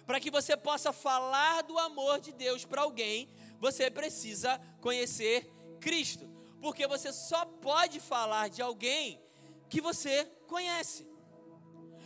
[0.05, 5.49] Para que você possa falar do amor de Deus para alguém, você precisa conhecer
[5.81, 6.32] Cristo
[6.62, 9.20] porque você só pode falar de alguém
[9.68, 11.11] que você conhece.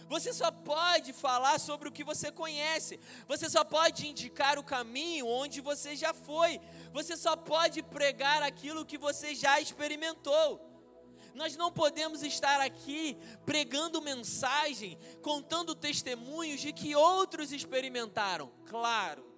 [0.09, 2.99] Você só pode falar sobre o que você conhece.
[3.29, 6.59] Você só pode indicar o caminho onde você já foi.
[6.93, 10.59] Você só pode pregar aquilo que você já experimentou.
[11.35, 18.51] Nós não podemos estar aqui pregando mensagem, contando testemunhos de que outros experimentaram.
[18.65, 19.36] Claro,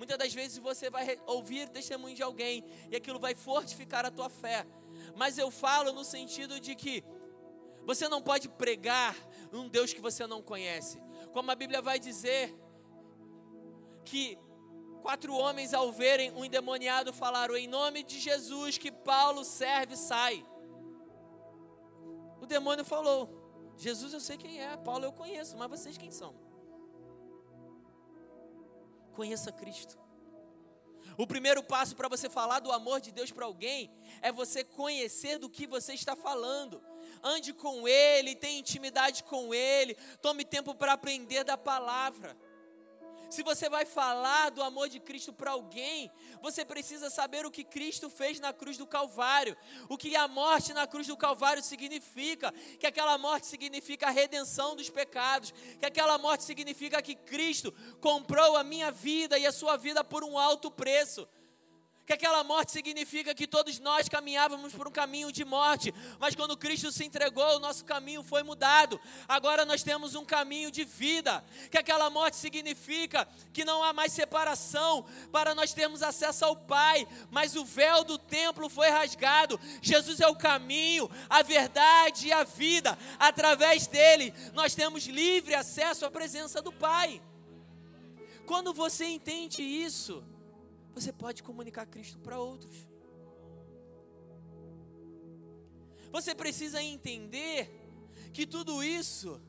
[0.00, 4.30] Muitas das vezes você vai ouvir testemunho de alguém e aquilo vai fortificar a tua
[4.30, 4.66] fé.
[5.14, 7.04] Mas eu falo no sentido de que
[7.84, 9.14] você não pode pregar
[9.52, 10.98] um Deus que você não conhece.
[11.34, 12.58] Como a Bíblia vai dizer
[14.02, 14.38] que
[15.02, 20.42] quatro homens ao verem um endemoniado falaram em nome de Jesus que Paulo serve, sai.
[22.40, 23.28] O demônio falou:
[23.76, 26.34] Jesus eu sei quem é, Paulo eu conheço, mas vocês quem são?
[29.10, 29.98] Conheça Cristo.
[31.16, 33.90] O primeiro passo para você falar do amor de Deus para alguém
[34.22, 36.82] é você conhecer do que você está falando.
[37.22, 42.36] Ande com Ele, tenha intimidade com Ele, tome tempo para aprender da palavra.
[43.30, 46.10] Se você vai falar do amor de Cristo para alguém,
[46.42, 49.56] você precisa saber o que Cristo fez na cruz do Calvário,
[49.88, 54.74] o que a morte na cruz do Calvário significa, que aquela morte significa a redenção
[54.74, 59.76] dos pecados, que aquela morte significa que Cristo comprou a minha vida e a sua
[59.76, 61.28] vida por um alto preço
[62.10, 66.56] que aquela morte significa que todos nós caminhávamos por um caminho de morte, mas quando
[66.56, 69.00] Cristo se entregou, o nosso caminho foi mudado.
[69.28, 71.44] Agora nós temos um caminho de vida.
[71.70, 77.06] Que aquela morte significa que não há mais separação para nós termos acesso ao Pai,
[77.30, 79.60] mas o véu do templo foi rasgado.
[79.80, 82.98] Jesus é o caminho, a verdade e a vida.
[83.20, 87.22] Através dele, nós temos livre acesso à presença do Pai.
[88.46, 90.24] Quando você entende isso,
[90.94, 92.86] você pode comunicar Cristo para outros.
[96.10, 97.70] Você precisa entender
[98.32, 99.40] que tudo isso,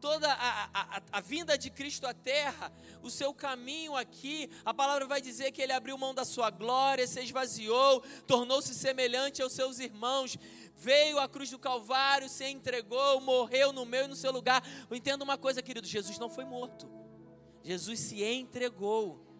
[0.00, 5.06] toda a, a, a, vinda de Cristo à terra, o seu caminho aqui, a palavra
[5.06, 9.78] vai dizer que ele abriu mão da sua glória, se esvaziou, tornou-se semelhante aos seus
[9.78, 10.36] irmãos,
[10.76, 14.62] veio à cruz do Calvário, se entregou, morreu no meu e no seu lugar.
[14.88, 16.88] Eu entendo uma coisa, querido: Jesus não foi morto,
[17.62, 19.33] Jesus se entregou.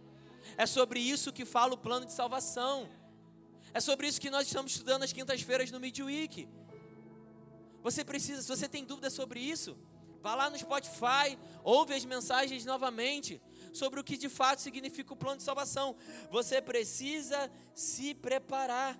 [0.56, 2.88] É sobre isso que fala o plano de salvação.
[3.72, 6.48] É sobre isso que nós estamos estudando nas quintas-feiras no Midweek.
[7.82, 9.76] Você precisa, se você tem dúvida sobre isso,
[10.22, 15.16] vá lá no Spotify, ouve as mensagens novamente sobre o que de fato significa o
[15.16, 15.96] plano de salvação.
[16.30, 18.98] Você precisa se preparar.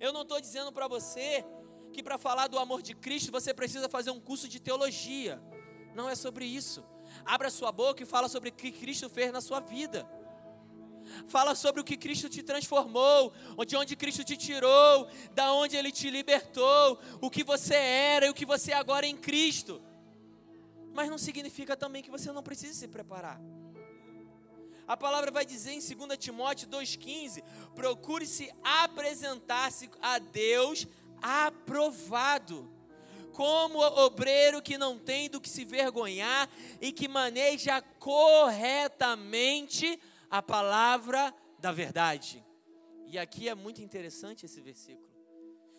[0.00, 1.44] Eu não estou dizendo para você
[1.92, 5.42] que para falar do amor de Cristo você precisa fazer um curso de teologia.
[5.94, 6.84] Não é sobre isso.
[7.24, 10.08] Abra sua boca e fala sobre o que Cristo fez na sua vida.
[11.28, 13.32] Fala sobre o que Cristo te transformou,
[13.66, 18.30] de onde Cristo te tirou, da onde Ele te libertou, o que você era e
[18.30, 19.82] o que você é agora em Cristo.
[20.92, 23.40] Mas não significa também que você não precise se preparar.
[24.86, 27.42] A palavra vai dizer em 2 Timóteo 2,15:
[27.74, 30.86] procure se apresentar-se a Deus
[31.22, 32.70] aprovado,
[33.32, 36.48] como obreiro que não tem do que se vergonhar
[36.80, 42.44] e que maneja corretamente a palavra da verdade.
[43.06, 45.12] E aqui é muito interessante esse versículo.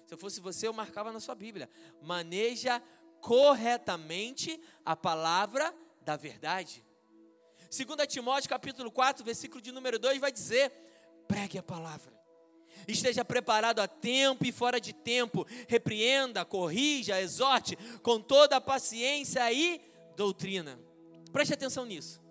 [0.05, 1.69] Se eu fosse você, eu marcava na sua Bíblia.
[2.01, 2.81] Maneja
[3.19, 6.85] corretamente a palavra da verdade.
[7.75, 10.71] 2 Timóteo capítulo 4, versículo de número 2 vai dizer:
[11.27, 12.13] pregue a palavra.
[12.87, 19.51] Esteja preparado a tempo e fora de tempo, repreenda, corrija, exorte com toda a paciência
[19.51, 19.81] e
[20.15, 20.79] doutrina.
[21.31, 22.21] Preste atenção nisso.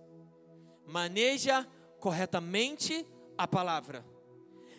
[0.86, 1.66] Maneja
[2.04, 3.06] corretamente
[3.38, 4.04] a palavra.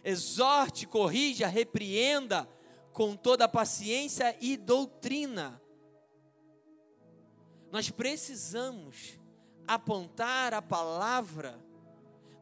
[0.04, 2.48] Exorte, corrija, repreenda
[2.94, 5.60] com toda paciência e doutrina.
[7.72, 9.20] Nós precisamos
[9.68, 11.60] apontar a palavra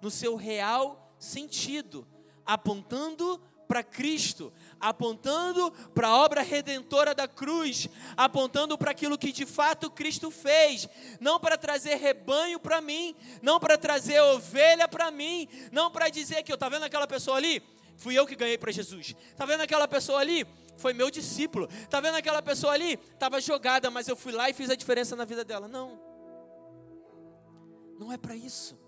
[0.01, 2.05] no seu real sentido,
[2.45, 3.41] apontando
[3.73, 9.89] para Cristo, apontando para a obra redentora da cruz, apontando para aquilo que de fato
[9.89, 10.87] Cristo fez,
[11.19, 16.43] não para trazer rebanho para mim, não para trazer ovelha para mim, não para dizer
[16.43, 17.63] que eu tá vendo aquela pessoa ali,
[17.97, 19.15] fui eu que ganhei para Jesus.
[19.35, 20.45] Tá vendo aquela pessoa ali?
[20.77, 21.67] Foi meu discípulo.
[21.89, 22.99] Tá vendo aquela pessoa ali?
[23.11, 25.67] Estava jogada, mas eu fui lá e fiz a diferença na vida dela.
[25.67, 25.99] Não.
[27.97, 28.82] Não é para isso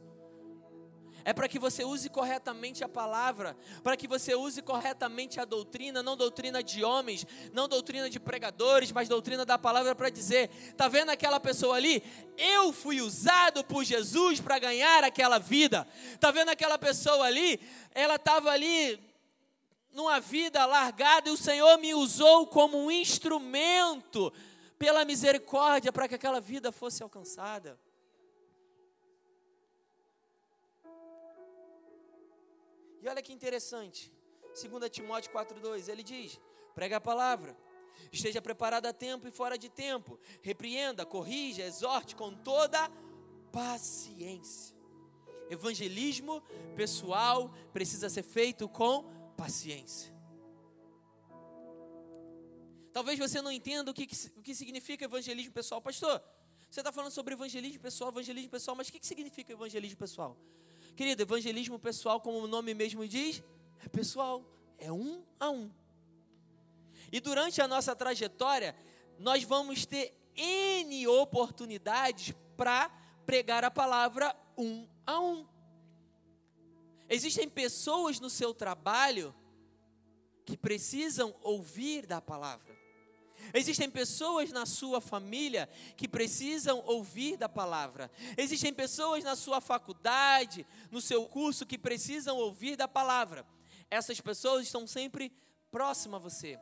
[1.26, 6.04] é para que você use corretamente a palavra, para que você use corretamente a doutrina,
[6.04, 10.88] não doutrina de homens, não doutrina de pregadores, mas doutrina da palavra para dizer: tá
[10.88, 12.04] vendo aquela pessoa ali?
[12.38, 15.88] Eu fui usado por Jesus para ganhar aquela vida.
[16.20, 17.60] Tá vendo aquela pessoa ali?
[17.96, 19.00] Ela estava ali
[19.92, 24.32] numa vida largada e o Senhor me usou como um instrumento
[24.78, 27.80] pela misericórdia para que aquela vida fosse alcançada.
[33.06, 34.12] E olha que interessante.
[34.60, 36.42] 2 Timóteo 4,2, ele diz:
[36.74, 37.56] prega a palavra,
[38.12, 42.90] esteja preparado a tempo e fora de tempo, repreenda, corrija, exorte com toda
[43.52, 44.76] paciência.
[45.52, 46.42] Evangelismo
[46.76, 49.04] pessoal precisa ser feito com
[49.38, 50.12] paciência.
[52.92, 56.24] Talvez você não entenda o que, o que significa evangelismo pessoal, pastor.
[56.72, 60.36] Você está falando sobre evangelismo pessoal, evangelismo pessoal, mas o que, que significa evangelismo pessoal?
[60.96, 63.44] Querido, evangelismo pessoal, como o nome mesmo diz,
[63.84, 64.44] é pessoal,
[64.78, 65.70] é um a um.
[67.12, 68.76] E durante a nossa trajetória,
[69.20, 72.90] nós vamos ter N oportunidades para
[73.26, 75.46] pregar a palavra um a um.
[77.10, 79.36] Existem pessoas no seu trabalho
[80.46, 82.85] que precisam ouvir da palavra.
[83.54, 88.12] Existem pessoas na sua família que precisam ouvir da palavra.
[88.38, 93.46] Existem pessoas na sua faculdade, no seu curso, que precisam ouvir da palavra.
[93.90, 95.32] Essas pessoas estão sempre
[95.72, 96.60] próximas a você.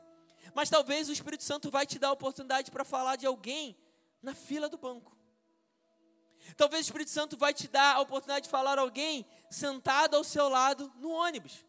[0.53, 3.77] Mas talvez o Espírito Santo vai te dar a oportunidade para falar de alguém
[4.21, 5.15] na fila do banco.
[6.57, 10.49] Talvez o Espírito Santo vai te dar a oportunidade de falar alguém sentado ao seu
[10.49, 11.65] lado no ônibus.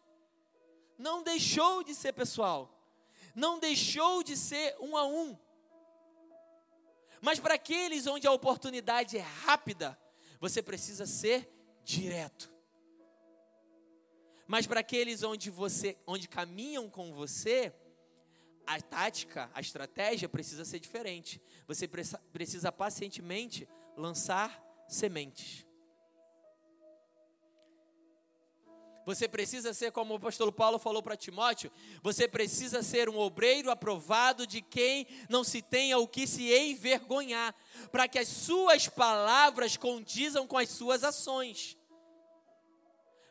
[0.97, 2.74] Não deixou de ser pessoal
[3.35, 5.37] não deixou de ser um a um.
[7.21, 9.99] Mas para aqueles onde a oportunidade é rápida,
[10.39, 11.49] você precisa ser
[11.83, 12.53] direto.
[14.47, 17.73] Mas para aqueles onde você, onde caminham com você,
[18.65, 21.41] a tática, a estratégia precisa ser diferente.
[21.67, 23.67] Você precisa pacientemente
[23.97, 25.64] lançar sementes.
[29.05, 33.69] Você precisa ser, como o apóstolo Paulo falou para Timóteo, você precisa ser um obreiro
[33.69, 37.53] aprovado de quem não se tenha o que se envergonhar,
[37.91, 41.77] para que as suas palavras condizam com as suas ações.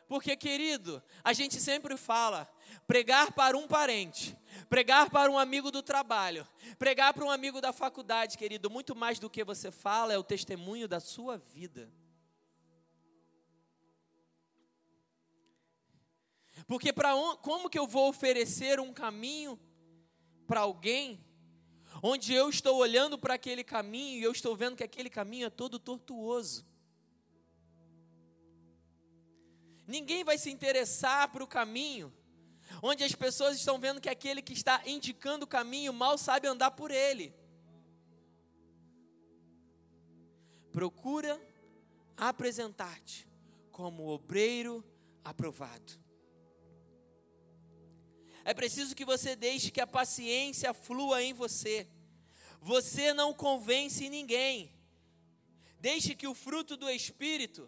[0.07, 2.47] Porque, querido, a gente sempre fala,
[2.87, 4.37] pregar para um parente,
[4.69, 6.47] pregar para um amigo do trabalho,
[6.77, 10.23] pregar para um amigo da faculdade, querido, muito mais do que você fala é o
[10.23, 11.91] testemunho da sua vida.
[16.67, 19.59] Porque para como que eu vou oferecer um caminho
[20.47, 21.23] para alguém
[22.01, 25.49] onde eu estou olhando para aquele caminho e eu estou vendo que aquele caminho é
[25.49, 26.65] todo tortuoso?
[29.87, 32.11] Ninguém vai se interessar para o caminho
[32.81, 36.71] onde as pessoas estão vendo que aquele que está indicando o caminho mal sabe andar
[36.71, 37.33] por ele.
[40.71, 41.39] Procura
[42.17, 43.27] apresentar-te
[43.71, 44.83] como obreiro
[45.23, 46.04] aprovado.
[48.45, 51.87] É preciso que você deixe que a paciência flua em você.
[52.61, 54.71] Você não convence ninguém.
[55.79, 57.67] Deixe que o fruto do Espírito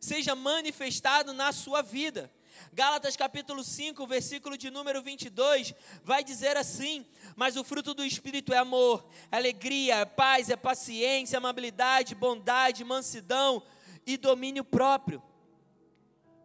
[0.00, 2.28] seja manifestado na sua vida.
[2.72, 5.72] Gálatas capítulo 5, versículo de número 22,
[6.02, 7.06] vai dizer assim:
[7.36, 13.62] Mas o fruto do Espírito é amor, alegria, paz, é paciência, amabilidade, bondade, mansidão
[14.04, 15.22] e domínio próprio.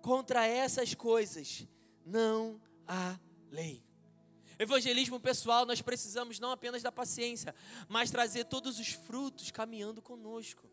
[0.04, 1.66] Contra essas coisas
[2.06, 3.18] não há
[3.52, 3.84] lei.
[4.58, 7.54] Evangelismo pessoal, nós precisamos não apenas da paciência,
[7.88, 10.70] mas trazer todos os frutos caminhando conosco.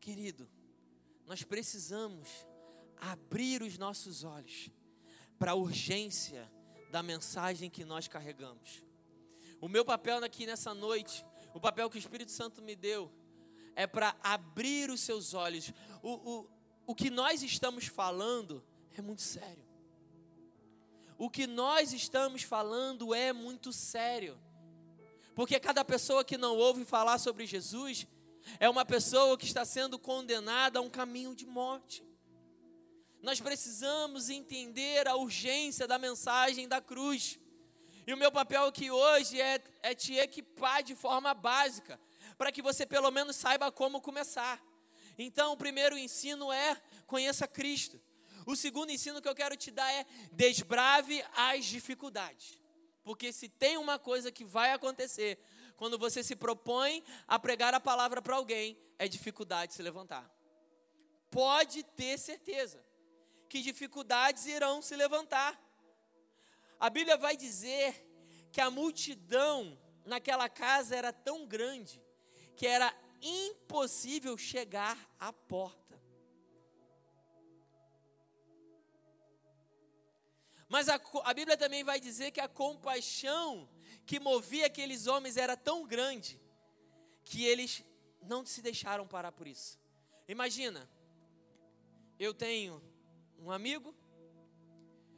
[0.00, 0.50] Querido,
[1.26, 2.28] nós precisamos
[2.98, 4.70] abrir os nossos olhos
[5.38, 6.50] para a urgência
[6.90, 8.84] da mensagem que nós carregamos.
[9.60, 13.10] O meu papel aqui nessa noite, o papel que o Espírito Santo me deu,
[13.74, 15.72] é para abrir os seus olhos.
[16.02, 16.50] O, o,
[16.86, 18.62] o que nós estamos falando
[18.96, 19.64] é muito sério.
[21.16, 24.38] O que nós estamos falando é muito sério.
[25.34, 28.06] Porque cada pessoa que não ouve falar sobre Jesus
[28.60, 32.04] é uma pessoa que está sendo condenada a um caminho de morte.
[33.22, 37.38] Nós precisamos entender a urgência da mensagem da cruz.
[38.06, 41.98] E o meu papel aqui hoje é, é te equipar de forma básica,
[42.36, 44.62] para que você pelo menos saiba como começar.
[45.16, 48.00] Então, o primeiro ensino é conheça Cristo.
[48.46, 52.60] O segundo ensino que eu quero te dar é desbrave as dificuldades.
[53.02, 55.38] Porque se tem uma coisa que vai acontecer
[55.76, 60.30] quando você se propõe a pregar a palavra para alguém, é dificuldade se levantar.
[61.30, 62.84] Pode ter certeza
[63.48, 65.60] que dificuldades irão se levantar.
[66.78, 68.06] A Bíblia vai dizer
[68.52, 72.02] que a multidão naquela casa era tão grande
[72.56, 72.94] que era
[73.24, 76.00] impossível chegar à porta.
[80.68, 83.68] Mas a, a, Bíblia também vai dizer que a compaixão
[84.04, 86.40] que movia aqueles homens era tão grande
[87.22, 87.82] que eles
[88.22, 89.78] não se deixaram parar por isso.
[90.28, 90.88] Imagina,
[92.18, 92.82] eu tenho
[93.38, 93.94] um amigo,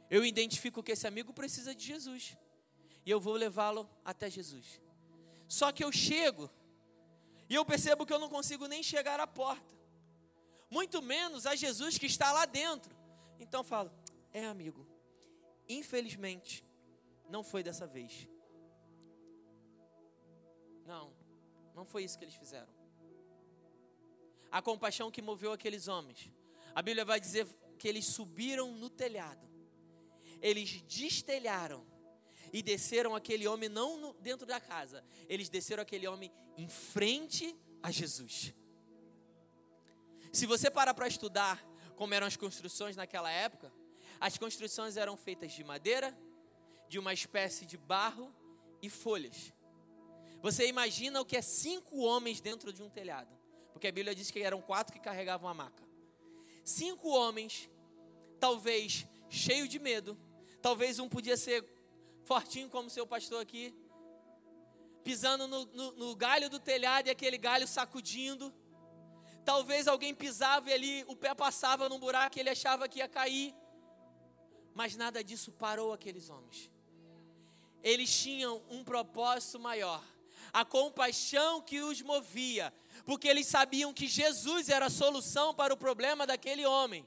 [0.09, 2.37] eu identifico que esse amigo precisa de Jesus
[3.05, 4.81] e eu vou levá-lo até Jesus.
[5.47, 6.49] Só que eu chego
[7.49, 9.65] e eu percebo que eu não consigo nem chegar à porta,
[10.69, 12.95] muito menos a Jesus que está lá dentro.
[13.39, 13.91] Então falo,
[14.33, 14.85] é amigo,
[15.67, 16.65] infelizmente,
[17.29, 18.27] não foi dessa vez.
[20.85, 21.13] Não,
[21.73, 22.73] não foi isso que eles fizeram.
[24.51, 26.31] A compaixão que moveu aqueles homens.
[26.73, 27.47] A Bíblia vai dizer
[27.79, 29.47] que eles subiram no telhado.
[30.41, 31.85] Eles destelharam
[32.51, 35.03] e desceram aquele homem não no, dentro da casa.
[35.27, 38.53] Eles desceram aquele homem em frente a Jesus.
[40.31, 41.63] Se você parar para estudar
[41.95, 43.71] como eram as construções naquela época,
[44.19, 46.17] as construções eram feitas de madeira,
[46.87, 48.33] de uma espécie de barro
[48.81, 49.53] e folhas.
[50.41, 53.35] Você imagina o que é cinco homens dentro de um telhado.
[53.73, 55.83] Porque a Bíblia diz que eram quatro que carregavam a maca.
[56.63, 57.69] Cinco homens,
[58.39, 60.17] talvez cheio de medo.
[60.61, 61.63] Talvez um podia ser
[62.31, 63.65] fortinho como seu pastor aqui.
[65.03, 68.53] Pisando no, no, no galho do telhado e aquele galho sacudindo.
[69.45, 73.07] Talvez alguém pisava e ali o pé passava num buraco e ele achava que ia
[73.07, 73.55] cair.
[74.73, 76.69] Mas nada disso parou aqueles homens.
[77.81, 80.03] Eles tinham um propósito maior
[80.53, 82.73] a compaixão que os movia,
[83.05, 87.05] porque eles sabiam que Jesus era a solução para o problema daquele homem,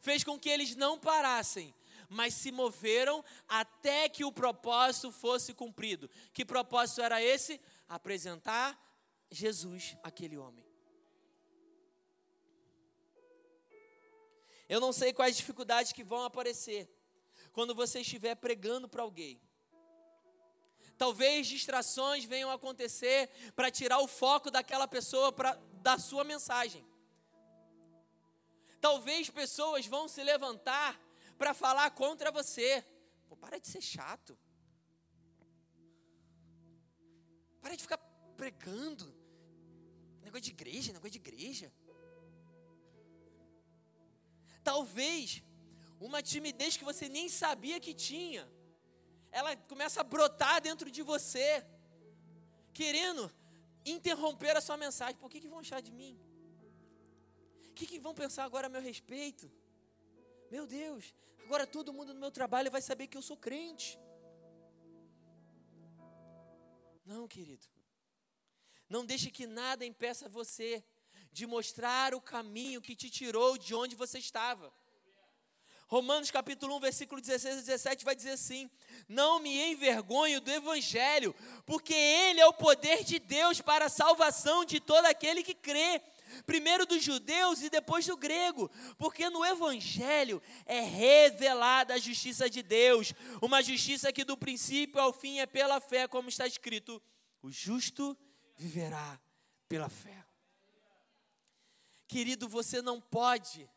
[0.00, 1.74] fez com que eles não parassem,
[2.12, 6.08] mas se moveram até que o propósito fosse cumprido.
[6.32, 7.60] Que propósito era esse?
[7.88, 8.78] Apresentar
[9.30, 10.64] Jesus àquele homem.
[14.68, 16.88] Eu não sei quais dificuldades que vão aparecer
[17.52, 19.40] quando você estiver pregando para alguém.
[20.96, 26.86] Talvez distrações venham acontecer para tirar o foco daquela pessoa pra, da sua mensagem.
[28.80, 31.00] Talvez pessoas vão se levantar
[31.38, 32.84] para falar contra você.
[33.28, 34.38] Pô, para de ser chato.
[37.60, 37.98] Para de ficar
[38.36, 39.14] pregando.
[40.22, 41.72] Negócio de igreja, negócio de igreja.
[44.62, 45.42] Talvez
[46.00, 48.50] uma timidez que você nem sabia que tinha,
[49.30, 51.64] ela começa a brotar dentro de você,
[52.72, 53.30] querendo
[53.84, 55.16] interromper a sua mensagem.
[55.16, 56.18] Por que, que vão achar de mim?
[57.68, 59.50] O que, que vão pensar agora a meu respeito?
[60.52, 63.98] Meu Deus, agora todo mundo no meu trabalho vai saber que eu sou crente.
[67.06, 67.66] Não, querido.
[68.86, 70.84] Não deixe que nada impeça você
[71.32, 74.70] de mostrar o caminho que te tirou de onde você estava.
[75.86, 78.70] Romanos capítulo 1, versículo 16 e 17 vai dizer assim:
[79.08, 81.34] Não me envergonho do evangelho,
[81.64, 86.02] porque ele é o poder de Deus para a salvação de todo aquele que crê,
[86.44, 92.62] primeiro dos judeus e depois do grego, porque no evangelho é revelada a justiça de
[92.62, 97.02] Deus, uma justiça que do princípio ao fim é pela fé, como está escrito:
[97.42, 98.16] o justo
[98.56, 99.20] viverá
[99.68, 100.24] pela fé.
[102.06, 103.68] Querido, você não pode,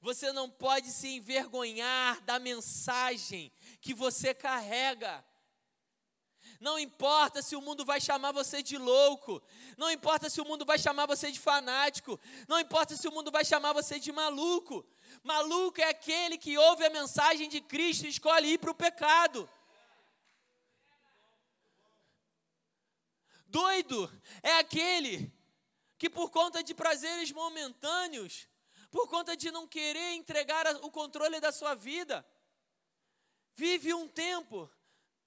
[0.00, 5.24] você não pode se envergonhar da mensagem que você carrega.
[6.60, 9.40] Não importa se o mundo vai chamar você de louco,
[9.76, 13.30] não importa se o mundo vai chamar você de fanático, não importa se o mundo
[13.30, 14.84] vai chamar você de maluco.
[15.22, 19.48] Maluco é aquele que ouve a mensagem de Cristo e escolhe ir para o pecado.
[23.46, 24.10] Doido
[24.42, 25.32] é aquele
[25.96, 28.48] que por conta de prazeres momentâneos,
[28.90, 32.26] por conta de não querer entregar o controle da sua vida,
[33.54, 34.70] vive um tempo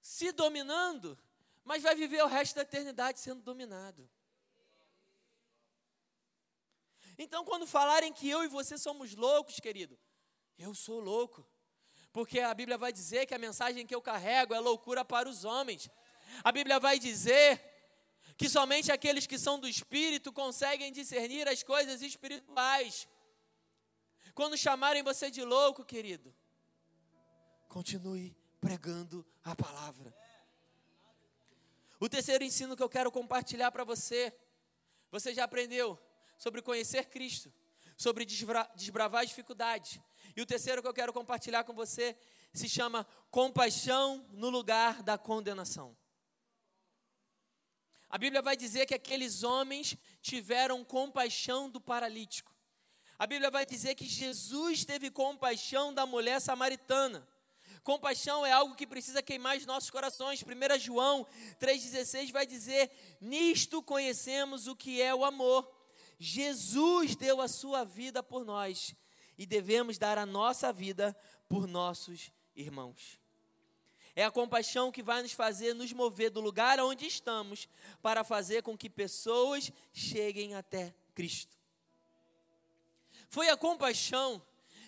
[0.02, 1.16] se dominando,
[1.64, 4.10] mas vai viver o resto da eternidade sendo dominado.
[7.16, 9.96] Então, quando falarem que eu e você somos loucos, querido,
[10.58, 11.46] eu sou louco,
[12.12, 15.44] porque a Bíblia vai dizer que a mensagem que eu carrego é loucura para os
[15.44, 15.88] homens.
[16.42, 17.62] A Bíblia vai dizer
[18.36, 23.06] que somente aqueles que são do Espírito conseguem discernir as coisas espirituais.
[24.34, 26.34] Quando chamarem você de louco, querido,
[27.68, 30.14] continue pregando a palavra.
[31.98, 34.32] O terceiro ensino que eu quero compartilhar para você,
[35.10, 35.98] você já aprendeu
[36.38, 37.52] sobre conhecer Cristo,
[37.96, 40.00] sobre desbra desbravar dificuldades.
[40.36, 42.16] E o terceiro que eu quero compartilhar com você
[42.54, 45.96] se chama compaixão no lugar da condenação.
[48.08, 52.54] A Bíblia vai dizer que aqueles homens tiveram compaixão do paralítico.
[53.18, 57.26] A Bíblia vai dizer que Jesus teve compaixão da mulher samaritana.
[57.82, 60.42] Compaixão é algo que precisa queimar os nossos corações.
[60.42, 61.26] 1 João
[61.60, 65.68] 3,16 vai dizer: Nisto conhecemos o que é o amor.
[66.18, 68.94] Jesus deu a sua vida por nós
[69.36, 71.16] e devemos dar a nossa vida
[71.48, 73.20] por nossos irmãos.
[74.14, 77.68] É a compaixão que vai nos fazer nos mover do lugar onde estamos
[78.00, 81.56] para fazer com que pessoas cheguem até Cristo.
[83.28, 84.40] Foi a compaixão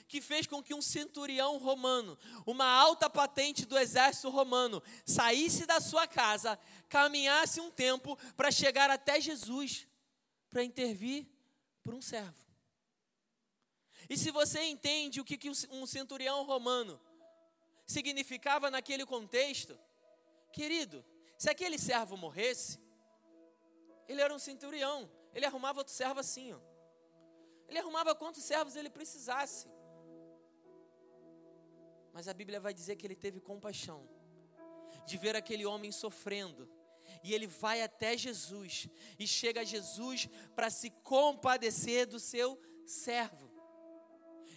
[0.07, 5.81] que fez com que um centurião romano, uma alta patente do exército romano, saísse da
[5.81, 9.87] sua casa, caminhasse um tempo para chegar até Jesus,
[10.51, 11.27] para intervir
[11.83, 12.45] por um servo.
[14.09, 17.01] E se você entende o que um centurião romano
[17.87, 19.79] significava naquele contexto?
[20.53, 21.05] Querido,
[21.39, 22.79] se aquele servo morresse,
[24.07, 26.61] ele era um centurião, ele arrumava outro servo assim, ó.
[27.67, 29.67] Ele arrumava quantos servos ele precisasse.
[32.15, 34.09] Mas a Bíblia vai dizer que ele teve compaixão
[35.05, 36.67] de ver aquele homem sofrendo.
[37.23, 38.89] E ele vai até Jesus
[39.19, 43.51] e chega a Jesus para se compadecer do seu servo.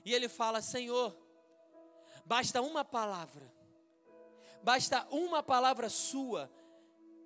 [0.05, 1.17] E ele fala: Senhor,
[2.27, 3.49] Basta uma palavra,
[4.61, 6.51] basta uma palavra sua,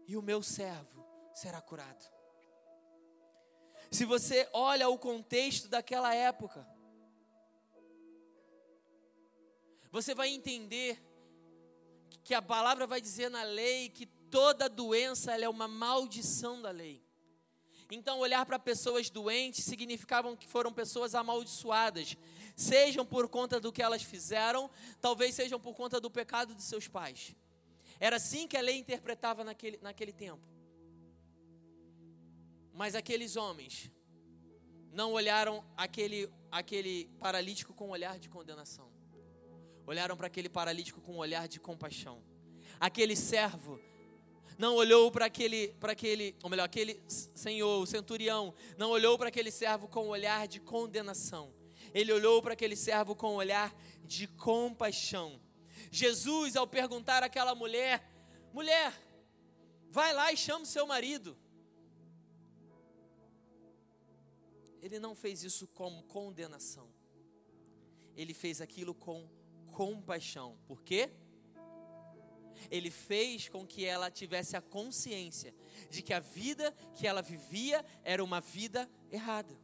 [0.08, 1.04] e o meu servo
[1.34, 2.06] será curado.
[3.90, 6.68] Se você olha o contexto daquela época,
[9.92, 11.02] você vai entender
[12.24, 17.04] que a palavra vai dizer na lei que toda doença é uma maldição da lei.
[17.92, 22.16] Então, olhar para pessoas doentes significavam que foram pessoas amaldiçoadas,
[22.56, 24.72] sejam por conta do que elas fizeram,
[25.02, 27.36] talvez sejam por conta do pecado de seus pais.
[28.00, 30.48] Era assim que a lei interpretava naquele, naquele tempo.
[32.74, 33.92] Mas aqueles homens
[34.94, 39.01] não olharam aquele aquele paralítico com um olhar de condenação.
[39.92, 42.24] Olharam para aquele paralítico com um olhar de compaixão.
[42.80, 43.78] Aquele servo
[44.58, 49.28] não olhou para aquele, para aquele, ou melhor, aquele senhor, o centurião, não olhou para
[49.28, 51.54] aquele servo com um olhar de condenação.
[51.94, 53.76] Ele olhou para aquele servo com um olhar
[54.06, 55.42] de compaixão.
[55.92, 58.02] Jesus, ao perguntar àquela mulher:
[58.54, 58.94] mulher,
[59.90, 61.38] vai lá e chama o seu marido.
[64.82, 66.88] Ele não fez isso com condenação.
[68.16, 69.41] Ele fez aquilo com
[69.72, 70.58] compaixão.
[70.68, 71.10] Por quê?
[72.70, 75.54] Ele fez com que ela tivesse a consciência
[75.90, 79.58] de que a vida que ela vivia era uma vida errada.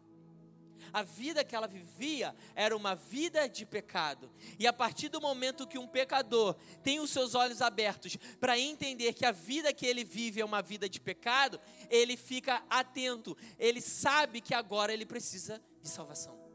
[0.94, 4.32] A vida que ela vivia era uma vida de pecado.
[4.58, 9.14] E a partir do momento que um pecador tem os seus olhos abertos para entender
[9.14, 13.82] que a vida que ele vive é uma vida de pecado, ele fica atento, ele
[13.82, 16.47] sabe que agora ele precisa de salvação.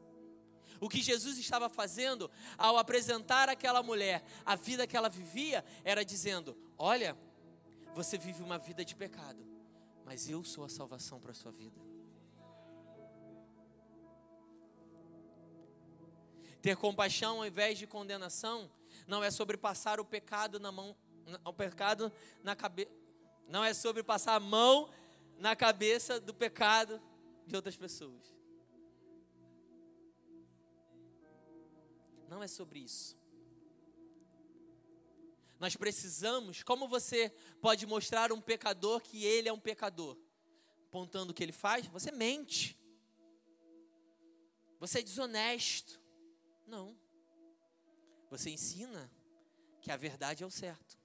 [0.83, 2.29] O que Jesus estava fazendo
[2.59, 7.17] ao apresentar àquela mulher a vida que ela vivia era dizendo: Olha,
[7.95, 9.47] você vive uma vida de pecado,
[10.05, 11.81] mas eu sou a salvação para a sua vida.
[16.61, 18.69] Ter compaixão ao invés de condenação
[19.07, 20.97] não é sobre passar o pecado na mão,
[21.45, 22.11] o pecado
[22.43, 22.91] na cabeça,
[23.47, 24.91] não é sobre passar a mão
[25.39, 27.01] na cabeça do pecado
[27.47, 28.42] de outras pessoas.
[32.33, 33.15] Não é sobre isso.
[35.61, 37.29] Nós precisamos, como você
[37.61, 40.17] pode mostrar um pecador que ele é um pecador?
[40.89, 41.87] Apontando o que ele faz?
[41.89, 42.75] Você mente.
[44.81, 46.01] Você é desonesto.
[46.67, 46.99] Não.
[48.31, 49.13] Você ensina
[49.83, 50.99] que a verdade é o certo.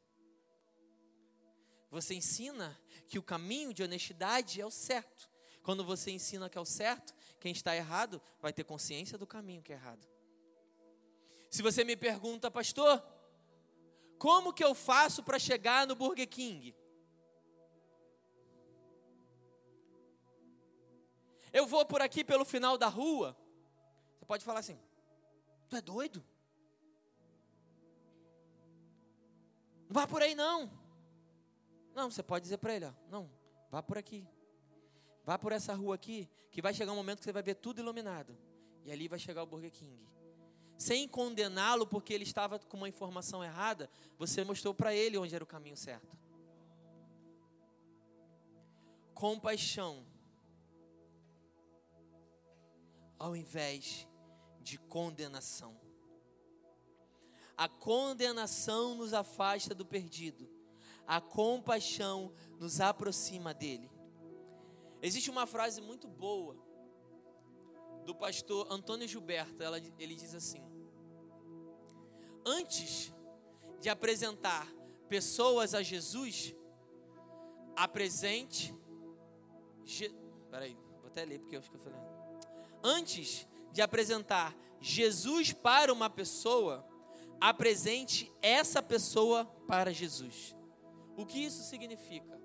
[1.92, 5.30] Você ensina que o caminho de honestidade é o certo.
[5.62, 9.62] Quando você ensina que é o certo, quem está errado vai ter consciência do caminho
[9.62, 10.17] que é errado.
[11.50, 13.04] Se você me pergunta, pastor,
[14.18, 16.76] como que eu faço para chegar no Burger King?
[21.54, 23.36] Eu vou por aqui pelo final da rua.
[24.18, 24.80] Você pode falar assim:
[25.70, 26.24] Tu é doido?
[29.88, 30.70] Não vá por aí não.
[31.96, 33.30] Não, você pode dizer para ele, ó, não,
[33.72, 34.28] vá por aqui.
[35.24, 37.82] Vá por essa rua aqui, que vai chegar um momento que você vai ver tudo
[37.82, 38.38] iluminado.
[38.86, 40.08] E ali vai chegar o Burger King.
[40.78, 45.44] Sem condená-lo porque ele estava com uma informação errada, você mostrou para ele onde era
[45.44, 46.16] o caminho certo.
[49.14, 50.06] Compaixão.
[53.18, 54.08] Ao invés
[54.62, 55.76] de condenação.
[57.58, 60.48] A condenação nos afasta do perdido,
[61.08, 63.90] a compaixão nos aproxima dele.
[65.02, 66.67] Existe uma frase muito boa
[68.08, 70.64] do pastor Antônio Gilberto, ela, ele diz assim:
[72.46, 73.14] Antes
[73.82, 74.66] de apresentar
[75.10, 76.56] pessoas a Jesus,
[77.76, 78.74] apresente.
[79.84, 80.10] Je,
[80.50, 82.00] peraí, vou até ler porque eu eu falei.
[82.82, 86.88] Antes de apresentar Jesus para uma pessoa,
[87.42, 90.56] apresente essa pessoa para Jesus.
[91.18, 92.37] O que isso significa?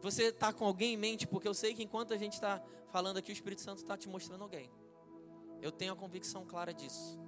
[0.00, 1.26] Você está com alguém em mente?
[1.26, 4.08] Porque eu sei que enquanto a gente está falando aqui, o Espírito Santo está te
[4.08, 4.70] mostrando alguém.
[5.60, 7.18] Eu tenho a convicção clara disso.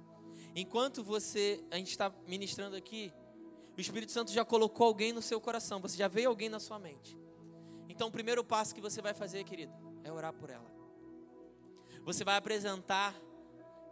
[0.55, 3.13] Enquanto você, a gente está ministrando aqui,
[3.77, 5.79] o Espírito Santo já colocou alguém no seu coração.
[5.81, 7.17] Você já veio alguém na sua mente.
[7.89, 10.71] Então, o primeiro passo que você vai fazer, querido, é orar por ela
[12.03, 13.15] você vai apresentar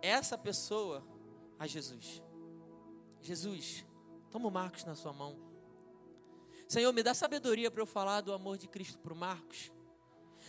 [0.01, 1.03] essa pessoa
[1.57, 2.23] a Jesus.
[3.21, 3.85] Jesus,
[4.31, 5.37] toma o Marcos na sua mão.
[6.69, 9.71] Senhor, me dá sabedoria para eu falar do amor de Cristo para o Marcos.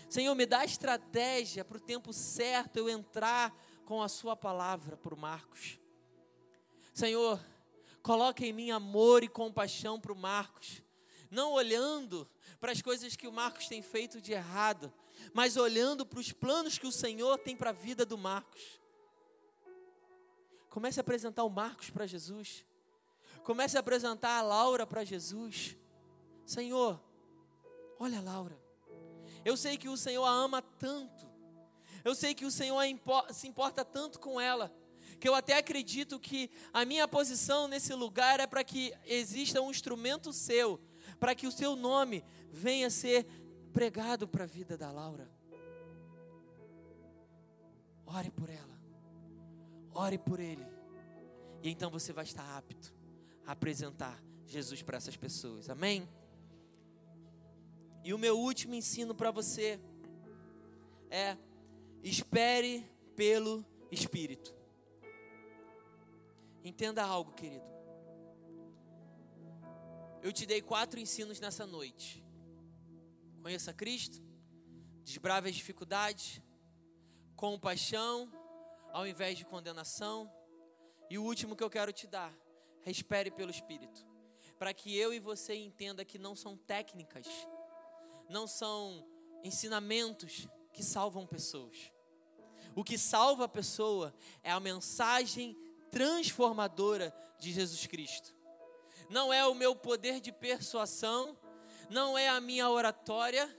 [0.06, 3.56] Senhor, me dá estratégia para o tempo certo eu entrar
[3.86, 5.80] com a Sua palavra para o Marcos.
[6.92, 7.42] Senhor,
[8.02, 10.82] coloque em mim amor e compaixão para o Marcos,
[11.30, 12.28] não olhando
[12.60, 14.92] para as coisas que o Marcos tem feito de errado,
[15.32, 18.78] mas olhando para os planos que o Senhor tem para a vida do Marcos.
[20.68, 22.66] Comece a apresentar o Marcos para Jesus.
[23.42, 25.78] Comece a apresentar a Laura para Jesus.
[26.50, 27.00] Senhor,
[27.96, 28.60] olha a Laura.
[29.44, 31.24] Eu sei que o Senhor a ama tanto.
[32.04, 32.82] Eu sei que o Senhor
[33.32, 34.74] se importa tanto com ela.
[35.20, 39.70] Que eu até acredito que a minha posição nesse lugar é para que exista um
[39.70, 40.80] instrumento seu,
[41.20, 43.24] para que o seu nome venha ser
[43.72, 45.30] pregado para a vida da Laura.
[48.04, 48.80] Ore por ela.
[49.94, 50.66] Ore por ele.
[51.62, 52.92] E então você vai estar apto
[53.46, 55.70] a apresentar Jesus para essas pessoas.
[55.70, 56.08] Amém?
[58.02, 59.80] E o meu último ensino para você
[61.10, 61.36] é:
[62.02, 62.84] espere
[63.14, 64.54] pelo espírito.
[66.64, 67.68] Entenda algo, querido.
[70.22, 72.22] Eu te dei quatro ensinos nessa noite.
[73.42, 74.22] Conheça Cristo,
[75.02, 76.42] desbrave as dificuldades,
[77.34, 78.30] compaixão
[78.92, 80.30] ao invés de condenação.
[81.08, 82.32] E o último que eu quero te dar,
[82.84, 84.06] é espere pelo Espírito,
[84.58, 87.26] para que eu e você entenda que não são técnicas,
[88.30, 89.04] não são
[89.42, 91.76] ensinamentos que salvam pessoas.
[92.76, 95.56] O que salva a pessoa é a mensagem
[95.90, 98.32] transformadora de Jesus Cristo.
[99.08, 101.36] Não é o meu poder de persuasão,
[101.88, 103.52] não é a minha oratória,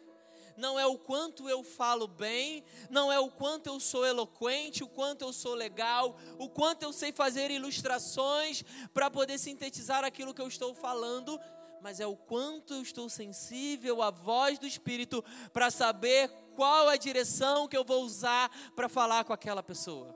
[0.56, 4.88] não é o quanto eu falo bem, não é o quanto eu sou eloquente, o
[4.88, 8.64] quanto eu sou legal, o quanto eu sei fazer ilustrações
[8.94, 11.38] para poder sintetizar aquilo que eu estou falando,
[11.82, 16.96] mas é o quanto eu estou sensível à voz do Espírito para saber qual a
[16.96, 20.16] direção que eu vou usar para falar com aquela pessoa.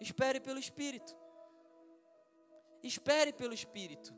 [0.00, 1.14] Espere pelo Espírito.
[2.82, 4.14] Espere pelo Espírito.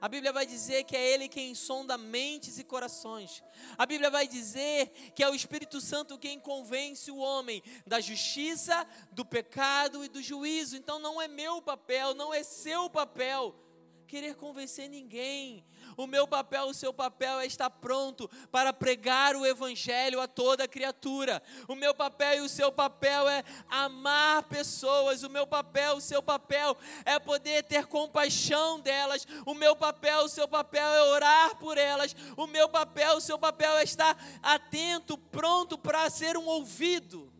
[0.00, 3.42] A Bíblia vai dizer que é Ele quem sonda mentes e corações.
[3.76, 8.86] A Bíblia vai dizer que é o Espírito Santo quem convence o homem da justiça,
[9.12, 10.76] do pecado e do juízo.
[10.76, 13.67] Então não é meu papel, não é seu papel
[14.08, 15.62] querer convencer ninguém.
[15.94, 20.66] O meu papel, o seu papel é estar pronto para pregar o Evangelho a toda
[20.66, 21.42] criatura.
[21.68, 25.22] O meu papel e o seu papel é amar pessoas.
[25.22, 29.26] O meu papel, o seu papel é poder ter compaixão delas.
[29.44, 32.16] O meu papel, o seu papel é orar por elas.
[32.36, 37.30] O meu papel, o seu papel é estar atento, pronto para ser um ouvido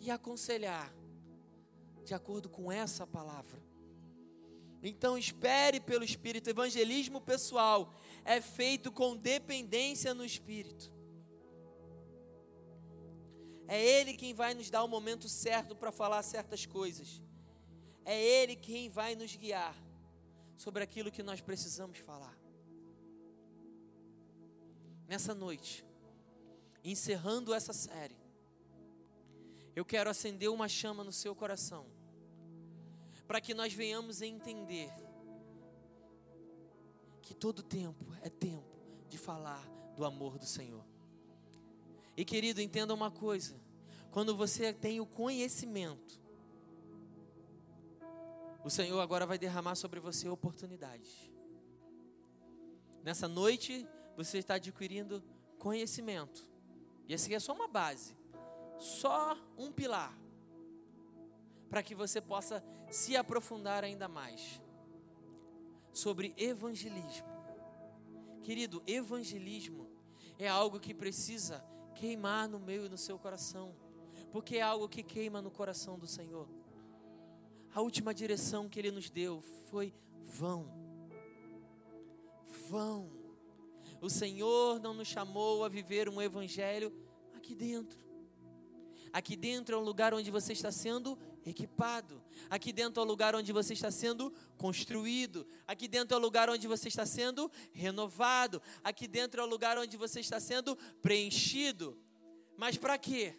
[0.00, 0.92] e aconselhar
[2.04, 3.63] de acordo com essa palavra.
[4.86, 6.50] Então espere pelo Espírito.
[6.50, 10.92] Evangelismo pessoal é feito com dependência no Espírito.
[13.66, 17.22] É Ele quem vai nos dar o momento certo para falar certas coisas.
[18.04, 19.74] É Ele quem vai nos guiar
[20.54, 22.38] sobre aquilo que nós precisamos falar.
[25.08, 25.82] Nessa noite,
[26.82, 28.16] encerrando essa série,
[29.74, 31.93] eu quero acender uma chama no seu coração
[33.26, 34.92] para que nós venhamos a entender
[37.22, 39.66] que todo tempo é tempo de falar
[39.96, 40.84] do amor do Senhor.
[42.16, 43.58] E querido, entenda uma coisa:
[44.10, 46.20] quando você tem o conhecimento,
[48.62, 51.30] o Senhor agora vai derramar sobre você oportunidades.
[53.02, 55.22] Nessa noite, você está adquirindo
[55.58, 56.42] conhecimento.
[57.06, 58.16] E essa aqui é só uma base,
[58.78, 60.23] só um pilar
[61.74, 64.62] para que você possa se aprofundar ainda mais
[65.92, 67.26] sobre evangelismo.
[68.44, 69.90] Querido, evangelismo
[70.38, 71.64] é algo que precisa
[71.96, 73.74] queimar no meio e no seu coração,
[74.30, 76.48] porque é algo que queima no coração do Senhor.
[77.74, 80.70] A última direção que Ele nos deu foi vão.
[82.70, 83.10] Vão.
[84.00, 86.92] O Senhor não nos chamou a viver um evangelho
[87.34, 87.98] aqui dentro.
[89.12, 92.22] Aqui dentro é um lugar onde você está sendo equipado.
[92.48, 95.46] Aqui dentro é o lugar onde você está sendo construído.
[95.66, 98.60] Aqui dentro é o lugar onde você está sendo renovado.
[98.82, 101.98] Aqui dentro é o lugar onde você está sendo preenchido.
[102.56, 103.38] Mas para quê?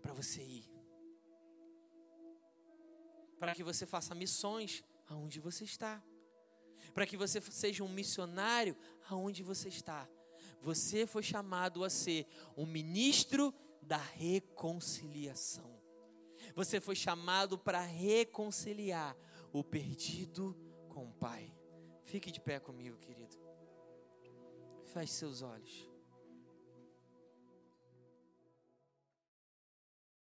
[0.00, 0.70] Para você ir.
[3.38, 6.02] Para que você faça missões aonde você está.
[6.94, 8.76] Para que você seja um missionário
[9.08, 10.08] aonde você está.
[10.60, 13.52] Você foi chamado a ser um ministro
[13.82, 15.81] da reconciliação.
[16.54, 19.16] Você foi chamado para reconciliar
[19.52, 20.56] o perdido
[20.88, 21.54] com o Pai.
[22.04, 23.36] Fique de pé comigo, querido.
[24.86, 25.91] Feche seus olhos.